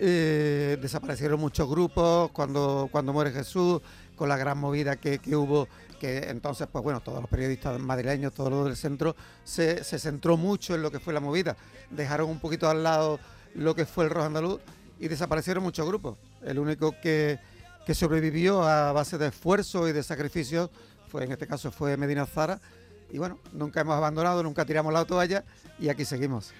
Eh, 0.00 0.78
desaparecieron 0.80 1.40
muchos 1.40 1.68
grupos 1.68 2.30
cuando, 2.32 2.88
cuando 2.90 3.12
muere 3.12 3.30
Jesús, 3.30 3.80
con 4.16 4.28
la 4.28 4.36
gran 4.36 4.58
movida 4.58 4.96
que, 4.96 5.18
que 5.18 5.36
hubo 5.36 5.68
que 6.02 6.30
entonces, 6.30 6.66
pues 6.70 6.82
bueno, 6.82 7.00
todos 7.00 7.20
los 7.20 7.30
periodistas 7.30 7.78
madrileños, 7.78 8.34
todo 8.34 8.50
lo 8.50 8.64
del 8.64 8.76
centro, 8.76 9.14
se, 9.44 9.84
se, 9.84 10.00
centró 10.00 10.36
mucho 10.36 10.74
en 10.74 10.82
lo 10.82 10.90
que 10.90 10.98
fue 10.98 11.14
la 11.14 11.20
movida. 11.20 11.56
Dejaron 11.90 12.28
un 12.28 12.40
poquito 12.40 12.68
al 12.68 12.82
lado 12.82 13.20
lo 13.54 13.76
que 13.76 13.86
fue 13.86 14.04
el 14.04 14.10
rojo 14.10 14.26
andaluz 14.26 14.60
y 14.98 15.06
desaparecieron 15.06 15.62
muchos 15.62 15.86
grupos. 15.86 16.16
El 16.44 16.58
único 16.58 16.92
que, 17.00 17.38
que 17.86 17.94
sobrevivió 17.94 18.64
a 18.64 18.90
base 18.90 19.16
de 19.16 19.28
esfuerzo 19.28 19.88
y 19.88 19.92
de 19.92 20.02
sacrificios 20.02 20.70
fue, 21.06 21.22
en 21.22 21.30
este 21.30 21.46
caso, 21.46 21.70
fue 21.70 21.96
Medina 21.96 22.26
Zara. 22.26 22.60
Y 23.08 23.18
bueno, 23.18 23.38
nunca 23.52 23.82
hemos 23.82 23.94
abandonado, 23.94 24.42
nunca 24.42 24.64
tiramos 24.64 24.92
la 24.92 25.04
toalla 25.04 25.44
y 25.78 25.88
aquí 25.88 26.04
seguimos. 26.04 26.52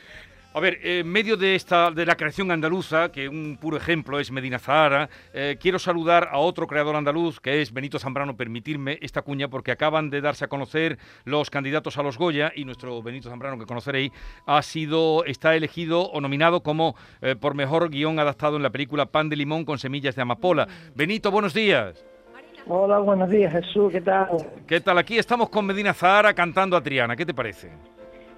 A 0.54 0.60
ver, 0.60 0.80
en 0.82 1.08
medio 1.08 1.38
de 1.38 1.54
esta 1.54 1.90
de 1.90 2.04
la 2.04 2.14
creación 2.14 2.50
andaluza, 2.50 3.10
que 3.10 3.26
un 3.26 3.56
puro 3.58 3.78
ejemplo 3.78 4.20
es 4.20 4.30
Medina 4.30 4.58
Zahara, 4.58 5.08
eh, 5.32 5.56
quiero 5.58 5.78
saludar 5.78 6.28
a 6.30 6.36
otro 6.36 6.66
creador 6.66 6.94
andaluz, 6.94 7.40
que 7.40 7.62
es 7.62 7.72
Benito 7.72 7.98
Zambrano, 7.98 8.36
permitirme 8.36 8.98
esta 9.00 9.22
cuña, 9.22 9.48
porque 9.48 9.72
acaban 9.72 10.10
de 10.10 10.20
darse 10.20 10.44
a 10.44 10.48
conocer 10.48 10.98
los 11.24 11.48
candidatos 11.48 11.96
a 11.96 12.02
los 12.02 12.18
Goya 12.18 12.52
y 12.54 12.66
nuestro 12.66 13.02
Benito 13.02 13.30
Zambrano, 13.30 13.58
que 13.58 13.64
conoceréis, 13.64 14.12
ha 14.44 14.60
sido, 14.60 15.24
está 15.24 15.56
elegido 15.56 16.02
o 16.02 16.20
nominado 16.20 16.62
como 16.62 16.96
eh, 17.22 17.34
por 17.34 17.54
mejor 17.54 17.88
guion 17.88 18.18
adaptado 18.18 18.58
en 18.58 18.62
la 18.62 18.70
película 18.70 19.06
Pan 19.06 19.30
de 19.30 19.36
Limón 19.36 19.64
con 19.64 19.78
semillas 19.78 20.16
de 20.16 20.20
amapola. 20.20 20.68
Benito, 20.94 21.30
buenos 21.30 21.54
días. 21.54 22.04
Hola, 22.66 22.98
buenos 22.98 23.30
días, 23.30 23.54
Jesús, 23.54 23.90
¿qué 23.90 24.02
tal? 24.02 24.28
¿Qué 24.66 24.82
tal? 24.82 24.98
Aquí 24.98 25.16
estamos 25.16 25.48
con 25.48 25.64
Medina 25.64 25.94
Zahara 25.94 26.34
cantando 26.34 26.76
a 26.76 26.82
Triana, 26.82 27.16
¿qué 27.16 27.24
te 27.24 27.32
parece? 27.32 27.70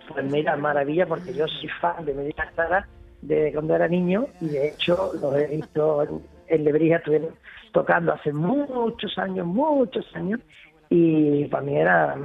Pues 0.08 0.24
mira, 0.24 0.56
maravilla, 0.56 1.06
porque 1.06 1.32
yo 1.32 1.46
soy 1.48 1.68
fan 1.80 2.04
de 2.04 2.14
Medina 2.14 2.50
Zara 2.54 2.86
desde 3.22 3.52
cuando 3.52 3.74
era 3.74 3.88
niño 3.88 4.26
y 4.40 4.48
de 4.48 4.68
hecho 4.68 5.12
los 5.20 5.34
he 5.36 5.46
visto 5.46 6.02
en, 6.02 6.22
en 6.48 6.64
Lebrija, 6.64 6.96
estuvieron 6.96 7.30
tocando 7.72 8.12
hace 8.12 8.32
muchos 8.32 9.18
años, 9.18 9.46
muchos 9.46 10.04
años 10.14 10.40
y 10.90 11.46
para 11.46 11.62
mí 11.62 11.76
era 11.76 12.16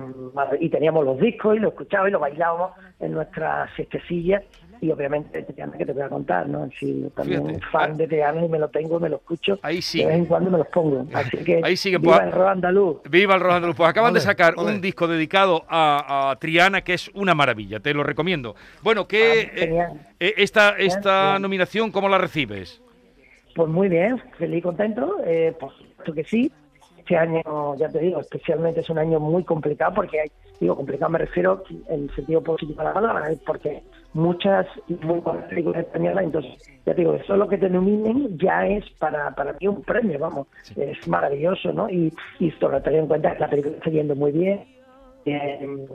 y 0.60 0.70
teníamos 0.70 1.06
los 1.06 1.20
discos 1.20 1.56
y 1.56 1.60
lo 1.60 1.70
escuchábamos 1.70 2.10
y 2.10 2.14
lo 2.14 2.20
bailábamos 2.20 2.72
en 3.00 3.14
nuestras 3.14 3.74
siestecillas 3.76 4.44
y 4.82 4.92
obviamente 4.92 5.44
Triana 5.44 5.78
que 5.78 5.86
te 5.86 5.94
voy 5.94 6.02
a 6.04 6.10
contar, 6.10 6.48
¿no? 6.48 6.70
Si 6.80 7.10
también 7.16 7.46
Fíjate, 7.48 7.66
fan 7.72 7.92
ah. 7.92 7.96
de 7.98 8.08
Triana 8.08 8.46
y 8.46 8.50
me 8.50 8.60
lo 8.60 8.68
tengo, 8.70 9.00
me 9.00 9.10
lo 9.10 9.18
escucho, 9.18 9.60
Ahí 9.62 9.82
sí. 9.82 10.00
de 10.00 10.06
vez 10.08 10.16
en 10.16 10.26
cuando 10.26 10.50
me 10.52 10.58
los 10.58 10.68
pongo. 10.68 11.06
Así 11.14 11.38
que 11.38 11.62
Ahí 11.64 11.76
sí 11.78 11.92
que 11.92 11.98
viva 11.98 12.14
pueda- 12.18 12.26
el 12.28 12.32
rock 12.34 12.48
andaluz. 12.48 12.98
Viva 13.10 13.36
el 13.36 13.42
rock 13.42 13.52
andaluz. 13.54 13.76
Pues 13.76 13.90
acaban 13.90 14.14
de 14.14 14.20
sacar 14.22 14.54
ole. 14.58 14.72
un 14.74 14.82
disco 14.82 15.08
dedicado 15.08 15.66
a, 15.68 16.32
a 16.32 16.36
Triana 16.38 16.82
que 16.82 16.94
es 16.94 17.10
una 17.14 17.34
maravilla, 17.36 17.80
te 17.80 17.94
lo 17.94 18.04
recomiendo. 18.04 18.56
Bueno, 18.82 19.08
¿qué, 19.08 19.52
Ah, 19.52 19.56
eh, 19.56 20.00
eh, 20.20 20.34
esta, 20.38 20.78
esta 20.78 21.38
nominación, 21.40 21.92
¿cómo 21.92 22.08
la 22.10 22.18
recibes? 22.18 22.82
Pues 23.56 23.68
muy 23.70 23.90
bien, 23.90 24.22
feliz 24.38 24.60
y 24.60 24.62
contento, 24.62 25.18
eh, 25.26 25.54
por 25.60 25.72
supuesto 25.76 26.14
que 26.14 26.24
sí. 26.24 26.52
Este 26.98 27.18
año, 27.18 27.42
ya 27.78 27.90
te 27.90 28.00
digo, 28.00 28.20
especialmente 28.20 28.82
es 28.82 28.90
un 28.90 29.00
año 29.00 29.20
muy 29.20 29.44
complicado 29.44 29.94
porque 29.96 30.22
hay, 30.22 30.32
digo, 30.60 30.76
complicado 30.76 31.12
me 31.12 31.20
refiero 31.20 31.64
en 31.88 32.10
sentido 32.16 32.42
positivo 32.42 32.80
de 32.80 32.88
la 32.88 32.94
palabra, 32.94 33.32
¿eh? 33.32 33.38
porque 33.46 33.84
muchas 34.14 34.66
y 34.88 34.94
muy 35.06 35.20
buenas 35.20 35.46
películas 35.46 35.86
españolas, 35.86 36.24
entonces, 36.24 36.52
ya 36.86 36.94
te 36.94 37.02
digo, 37.02 37.14
eso 37.14 37.38
lo 37.38 37.48
que 37.48 37.58
te 37.58 37.70
nominen 37.70 38.38
ya 38.38 38.68
es 38.68 38.84
para, 39.00 39.34
para 39.36 39.54
mí 39.54 39.68
un 39.68 39.82
premio, 39.84 40.20
vamos, 40.20 40.48
es 40.76 41.08
maravilloso, 41.08 41.72
¿no? 41.72 41.90
Y, 41.90 42.14
y 42.40 42.52
sobre 42.52 42.82
todo 42.82 42.96
en 42.96 43.08
cuenta 43.08 43.34
que 43.34 43.40
la 43.40 43.50
película 43.50 43.76
está 43.78 43.90
yendo 43.90 44.16
muy 44.16 44.32
bien, 44.32 44.66
eh, 45.26 45.88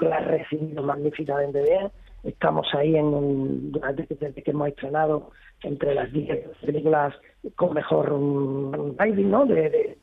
la 0.00 0.16
ha 0.16 0.20
recibido 0.20 0.82
magníficamente 0.82 1.62
bien. 1.62 1.90
Estamos 2.22 2.66
ahí 2.74 2.96
en 2.96 3.06
un, 3.06 3.72
durante 3.72 4.06
desde 4.08 4.42
que 4.42 4.50
hemos 4.50 4.68
estrenado 4.68 5.30
entre 5.62 5.94
las 5.94 6.12
10 6.12 6.48
películas 6.64 7.14
con 7.56 7.74
mejor 7.74 8.12
um, 8.12 8.96
rating, 8.96 9.30
¿no? 9.30 9.46
De, 9.46 9.70
de, 9.70 9.98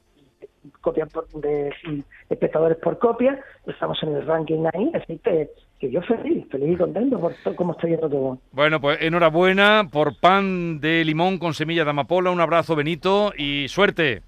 copias 0.82 1.10
por- 1.12 1.28
de, 1.30 1.74
de 1.86 2.04
espectadores 2.30 2.78
por 2.78 2.98
copia. 3.00 3.40
Estamos 3.66 3.98
en 4.04 4.16
el 4.16 4.26
ranking 4.26 4.66
ahí, 4.74 4.92
así 4.94 5.20
que, 5.24 5.50
que 5.80 5.92
yo 5.92 6.02
feliz, 6.02 6.48
feliz 6.50 6.74
y 6.74 6.78
contento 6.78 7.20
por 7.20 7.34
todo 7.44 7.56
cómo 7.56 7.74
está 7.74 7.88
yendo 7.88 8.10
todo. 8.10 8.38
Bueno, 8.52 8.80
pues 8.82 8.98
enhorabuena 9.02 9.88
por 9.92 10.20
pan 10.20 10.80
de 10.80 11.04
limón 11.06 11.38
con 11.38 11.54
semilla 11.54 11.84
de 11.84 11.90
amapola. 11.92 12.32
Un 12.32 12.42
abrazo, 12.42 12.76
Benito, 12.76 13.34
y 13.38 13.68
suerte. 13.70 14.22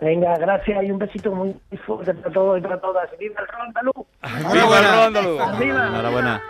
Venga, 0.00 0.34
gracias 0.36 0.84
y 0.84 0.90
un 0.90 0.98
besito 0.98 1.32
muy 1.32 1.54
fuerte 1.86 2.12
para 2.14 2.32
todos 2.32 2.58
y 2.58 2.62
para 2.62 2.80
todas. 2.80 3.08
¡Viva 3.18 3.40
el 3.42 3.60
andaluz! 3.60 4.06
¡Viva 4.52 4.78
el! 4.78 5.40
¡Arriba! 5.40 5.86
Enhorabuena. 5.86 6.42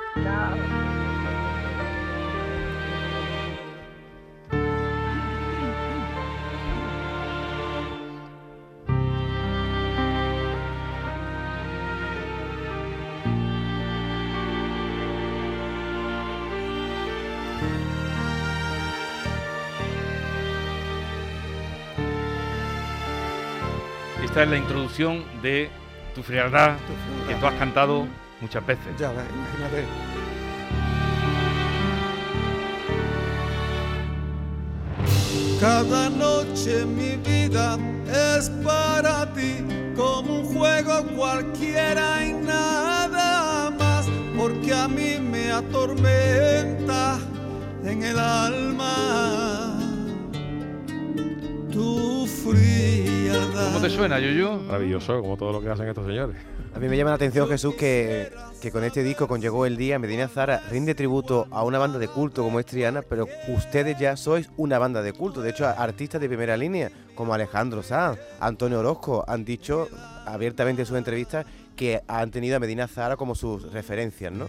Esta 24.34 24.42
es 24.42 24.50
la 24.50 24.56
introducción 24.56 25.22
de 25.42 25.70
Tu 26.12 26.20
frialdad, 26.24 26.74
que 27.28 27.36
tú 27.36 27.46
has 27.46 27.54
cantado 27.54 28.04
muchas 28.40 28.66
veces. 28.66 28.84
Ya 28.98 29.12
ves, 29.12 29.24
imagínate. 29.32 29.84
Cada 35.60 36.10
noche 36.10 36.84
mi 36.84 37.14
vida 37.14 37.78
es 38.10 38.50
para 38.64 39.32
ti 39.34 39.64
como 39.94 40.40
un 40.40 40.46
juego 40.52 41.04
cualquiera 41.16 42.26
y 42.26 42.32
nada 42.32 43.70
más, 43.70 44.06
porque 44.36 44.74
a 44.74 44.88
mí 44.88 45.20
me 45.20 45.52
atormenta 45.52 47.20
en 47.84 48.02
el 48.02 48.18
alma 48.18 49.78
tu 51.70 52.26
frialdad. 52.26 53.03
¿Cómo 53.74 53.86
te 53.86 53.90
suena, 53.90 54.20
Yuyu? 54.20 54.52
Maravilloso, 54.68 55.20
como 55.20 55.36
todo 55.36 55.50
lo 55.50 55.60
que 55.60 55.68
hacen 55.68 55.88
estos 55.88 56.06
señores. 56.06 56.36
A 56.76 56.78
mí 56.78 56.86
me 56.86 56.96
llama 56.96 57.10
la 57.10 57.16
atención, 57.16 57.48
Jesús, 57.48 57.74
que, 57.74 58.30
que 58.62 58.70
con 58.70 58.84
este 58.84 59.02
disco, 59.02 59.26
con 59.26 59.40
Llegó 59.40 59.66
el 59.66 59.76
Día, 59.76 59.98
Medina 59.98 60.28
Zara 60.28 60.62
rinde 60.70 60.94
tributo 60.94 61.48
a 61.50 61.64
una 61.64 61.80
banda 61.80 61.98
de 61.98 62.06
culto 62.06 62.44
como 62.44 62.60
es 62.60 62.66
Triana, 62.66 63.02
pero 63.02 63.26
ustedes 63.48 63.98
ya 63.98 64.16
sois 64.16 64.48
una 64.56 64.78
banda 64.78 65.02
de 65.02 65.12
culto. 65.12 65.42
De 65.42 65.50
hecho, 65.50 65.66
artistas 65.66 66.20
de 66.20 66.28
primera 66.28 66.56
línea, 66.56 66.92
como 67.16 67.34
Alejandro 67.34 67.82
Sanz, 67.82 68.20
Antonio 68.38 68.78
Orozco, 68.78 69.24
han 69.26 69.44
dicho 69.44 69.88
abiertamente 70.24 70.82
en 70.82 70.86
sus 70.86 70.96
entrevistas 70.96 71.44
que 71.74 72.00
han 72.06 72.30
tenido 72.30 72.56
a 72.56 72.60
Medina 72.60 72.86
Zara 72.86 73.16
como 73.16 73.34
sus 73.34 73.72
referencias, 73.72 74.32
¿no? 74.32 74.46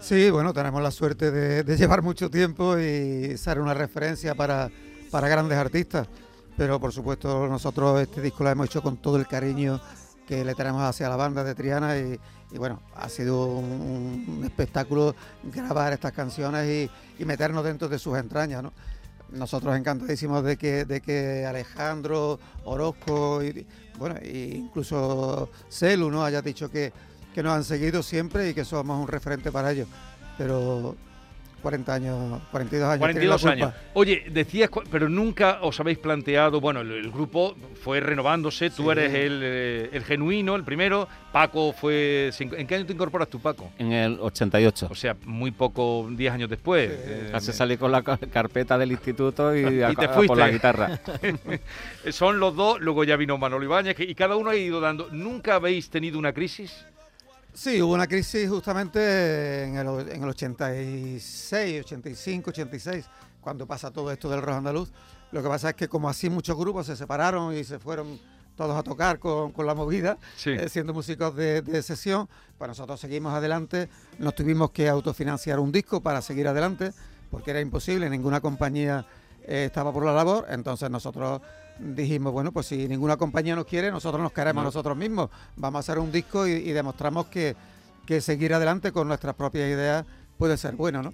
Sí, 0.00 0.30
bueno, 0.30 0.52
tenemos 0.52 0.82
la 0.82 0.90
suerte 0.90 1.30
de, 1.30 1.62
de 1.62 1.76
llevar 1.76 2.02
mucho 2.02 2.28
tiempo 2.28 2.76
y 2.76 3.38
ser 3.38 3.60
una 3.60 3.72
referencia 3.72 4.34
para, 4.34 4.68
para 5.12 5.28
grandes 5.28 5.56
artistas. 5.56 6.08
Pero 6.56 6.80
por 6.80 6.92
supuesto 6.92 7.46
nosotros 7.46 8.00
este 8.00 8.20
disco 8.20 8.44
lo 8.44 8.50
hemos 8.50 8.66
hecho 8.66 8.82
con 8.82 8.96
todo 8.96 9.16
el 9.16 9.26
cariño 9.26 9.80
que 10.26 10.44
le 10.44 10.54
tenemos 10.54 10.82
hacia 10.82 11.08
la 11.08 11.16
banda 11.16 11.44
de 11.44 11.54
Triana 11.54 11.96
y, 11.98 12.18
bueno, 12.56 12.82
ha 12.94 13.08
sido 13.08 13.46
un, 13.46 14.42
espectáculo 14.44 15.14
grabar 15.44 15.92
estas 15.92 16.12
canciones 16.12 16.68
y, 16.68 17.22
y 17.22 17.24
meternos 17.24 17.64
dentro 17.64 17.88
de 17.88 17.98
sus 17.98 18.18
entrañas, 18.18 18.62
¿no? 18.62 18.72
Nosotros 19.30 19.76
encantadísimos 19.76 20.44
de 20.44 20.56
que, 20.56 20.84
de 20.84 21.00
que 21.00 21.44
Alejandro, 21.44 22.38
Orozco 22.64 23.42
y 23.42 23.66
bueno, 23.98 24.16
e 24.22 24.54
incluso 24.56 25.50
Celu, 25.68 26.10
¿no? 26.10 26.24
haya 26.24 26.42
dicho 26.42 26.70
que, 26.70 26.92
que 27.34 27.42
nos 27.42 27.54
han 27.54 27.64
seguido 27.64 28.02
siempre 28.02 28.48
y 28.48 28.54
que 28.54 28.64
somos 28.64 29.00
un 29.00 29.08
referente 29.08 29.50
para 29.50 29.72
ellos. 29.72 29.88
Pero 30.38 30.96
40 31.66 31.94
años, 31.94 32.40
42 32.52 32.88
años. 32.88 32.98
tienen 33.10 33.28
la 33.28 33.36
42 33.38 33.44
años. 33.46 33.72
culpa. 33.72 33.90
Oye, 33.94 34.24
decías, 34.30 34.70
pero 34.88 35.08
nunca 35.08 35.58
os 35.62 35.80
habéis 35.80 35.98
planteado, 35.98 36.60
bueno, 36.60 36.82
el, 36.82 36.92
el 36.92 37.10
grupo 37.10 37.56
fue 37.82 37.98
renovándose, 37.98 38.70
tú 38.70 38.84
Sí. 38.84 38.90
eres 38.90 39.12
el, 39.12 39.40
eh, 39.42 39.90
el 39.92 40.04
genuino, 40.04 40.54
el 40.54 40.62
primero, 40.62 41.08
Paco 41.32 41.72
fue... 41.72 42.30
¿En 42.38 42.66
qué 42.68 42.76
año 42.76 42.86
te 42.86 42.92
incorporas 42.92 43.28
tú, 43.28 43.40
Paco? 43.40 43.70
En 43.78 43.90
el 43.92 44.18
88. 44.20 44.86
O 44.90 44.94
sea, 44.94 45.16
muy 45.24 45.50
poco, 45.50 46.06
10 46.08 46.32
años 46.32 46.48
después. 46.48 46.88
Sí. 46.88 46.96
Eh, 47.04 47.28
Casi 47.32 47.48
me- 47.48 47.52
salí 47.52 47.76
con 47.76 47.90
la 47.90 48.02
ca- 48.02 48.16
carpeta 48.32 48.78
del 48.78 48.92
instituto 48.92 49.54
y, 49.56 49.64
a- 49.82 49.92
te 49.92 50.04
a- 50.04 50.08
fuiste. 50.10 50.28
por 50.28 50.38
la 50.38 50.48
guitarra. 50.50 51.00
Son 52.10 52.38
los 52.38 52.54
dos, 52.54 52.80
luego 52.80 53.02
ya 53.02 53.16
vino 53.16 53.36
Manolo 53.38 53.64
Ibáñez, 53.64 53.96
y 53.98 54.14
cada 54.14 54.36
uno 54.36 54.50
ha 54.50 54.56
ido 54.56 54.80
dando... 54.80 55.08
¿Nunca 55.10 55.56
habéis 55.56 55.90
tenido 55.90 56.16
una 56.18 56.32
crisis? 56.32 56.86
Sí, 57.56 57.80
hubo 57.80 57.94
una 57.94 58.06
crisis 58.06 58.48
justamente 58.50 59.64
en 59.64 59.76
el, 59.76 59.86
en 60.10 60.22
el 60.22 60.28
86, 60.28 61.80
85, 61.84 62.50
86, 62.50 63.06
cuando 63.40 63.66
pasa 63.66 63.90
todo 63.90 64.10
esto 64.12 64.28
del 64.28 64.42
rock 64.42 64.56
andaluz. 64.56 64.92
Lo 65.32 65.42
que 65.42 65.48
pasa 65.48 65.70
es 65.70 65.74
que 65.74 65.88
como 65.88 66.08
así 66.08 66.28
muchos 66.28 66.56
grupos 66.56 66.86
se 66.86 66.96
separaron 66.96 67.56
y 67.56 67.64
se 67.64 67.78
fueron 67.78 68.20
todos 68.56 68.76
a 68.76 68.82
tocar 68.82 69.18
con, 69.18 69.52
con 69.52 69.66
la 69.66 69.74
movida, 69.74 70.18
Sí. 70.36 70.50
eh, 70.50 70.68
siendo 70.68 70.92
músicos 70.94 71.34
de, 71.34 71.62
de 71.62 71.82
sesión, 71.82 72.28
pues 72.58 72.68
nosotros 72.68 73.00
seguimos 73.00 73.32
adelante, 73.34 73.88
nos 74.18 74.34
tuvimos 74.34 74.70
que 74.70 74.88
autofinanciar 74.88 75.58
un 75.58 75.72
disco 75.72 76.00
para 76.02 76.20
seguir 76.22 76.48
adelante, 76.48 76.92
porque 77.30 77.50
era 77.52 77.60
imposible, 77.60 78.08
ninguna 78.10 78.40
compañía 78.40 79.06
eh, 79.44 79.64
estaba 79.66 79.92
por 79.92 80.04
la 80.04 80.12
labor, 80.12 80.46
entonces 80.50 80.88
nosotros 80.90 81.40
dijimos, 81.78 82.32
bueno, 82.32 82.52
pues 82.52 82.66
si 82.66 82.88
ninguna 82.88 83.16
compañía 83.16 83.54
nos 83.54 83.66
quiere, 83.66 83.90
nosotros 83.90 84.22
nos 84.22 84.32
queremos 84.32 84.62
No. 84.62 84.68
nosotros 84.68 84.96
mismos, 84.96 85.30
vamos 85.56 85.76
a 85.76 85.80
hacer 85.80 85.98
un 86.02 86.10
disco 86.12 86.46
y, 86.46 86.52
y 86.52 86.72
demostramos 86.72 87.26
que, 87.26 87.54
que 88.06 88.20
seguir 88.20 88.54
adelante 88.54 88.92
con 88.92 89.08
nuestras 89.08 89.34
propias 89.34 89.68
ideas 89.68 90.04
puede 90.38 90.56
ser 90.56 90.74
bueno, 90.74 91.02
¿no? 91.02 91.12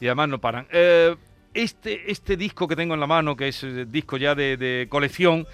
Y 0.00 0.06
además 0.06 0.28
no 0.28 0.40
paran. 0.40 0.66
Eh, 0.72 1.14
este, 1.54 2.10
este 2.10 2.36
disco 2.36 2.66
que 2.66 2.76
tengo 2.76 2.94
en 2.94 3.00
la 3.00 3.06
mano, 3.06 3.36
que 3.36 3.48
es 3.48 3.62
eh, 3.62 3.84
disco 3.86 4.16
ya 4.16 4.34
de, 4.34 4.56
de 4.56 4.86
colección, 4.88 5.46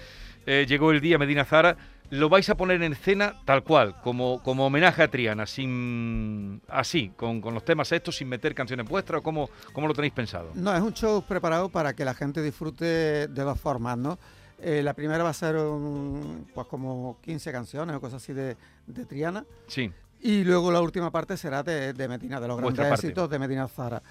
eh, 0.45 0.65
llegó 0.67 0.91
el 0.91 1.01
día 1.01 1.17
Medina 1.17 1.43
Zara, 1.45 1.75
lo 2.11 2.27
vais 2.27 2.49
a 2.49 2.55
poner 2.55 2.81
en 2.81 2.93
escena 2.93 3.35
tal 3.45 3.63
cual, 3.63 3.95
como, 4.01 4.41
como 4.41 4.65
homenaje 4.65 5.03
a 5.03 5.07
Triana, 5.11 5.45
sin 5.45 6.61
así, 6.67 7.11
con, 7.15 7.39
con 7.41 7.53
los 7.53 7.63
temas 7.63 7.91
estos, 7.91 8.15
sin 8.17 8.29
meter 8.29 8.55
canciones 8.55 8.87
vuestras, 8.87 9.19
o 9.19 9.23
cómo, 9.23 9.49
cómo 9.73 9.87
lo 9.87 9.93
tenéis 9.93 10.13
pensado. 10.13 10.49
No, 10.55 10.73
es 10.75 10.81
un 10.81 10.93
show 10.93 11.21
preparado 11.21 11.69
para 11.69 11.93
que 11.93 12.03
la 12.05 12.13
gente 12.15 12.41
disfrute 12.41 12.85
de 13.27 13.43
dos 13.43 13.59
formas, 13.59 13.97
¿no? 13.97 14.17
Eh, 14.61 14.81
la 14.83 14.93
primera 14.93 15.23
va 15.23 15.29
a 15.29 15.33
ser 15.33 15.55
un, 15.55 16.47
pues 16.53 16.67
como 16.67 17.17
15 17.21 17.51
canciones 17.51 17.95
o 17.95 18.01
cosas 18.01 18.21
así 18.21 18.33
de, 18.33 18.57
de 18.87 19.05
Triana. 19.05 19.45
Sí. 19.67 19.91
Y 20.21 20.43
luego 20.43 20.69
la 20.71 20.81
última 20.81 21.11
parte 21.11 21.37
será 21.37 21.63
de, 21.63 21.93
de 21.93 22.07
Medina, 22.09 22.39
de 22.41 22.47
los 22.47 22.59
Vuestra 22.59 22.83
grandes 22.83 22.97
parte. 22.99 23.07
éxitos 23.07 23.29
de 23.29 23.39
Medina 23.39 23.67
Zara. 23.67 24.01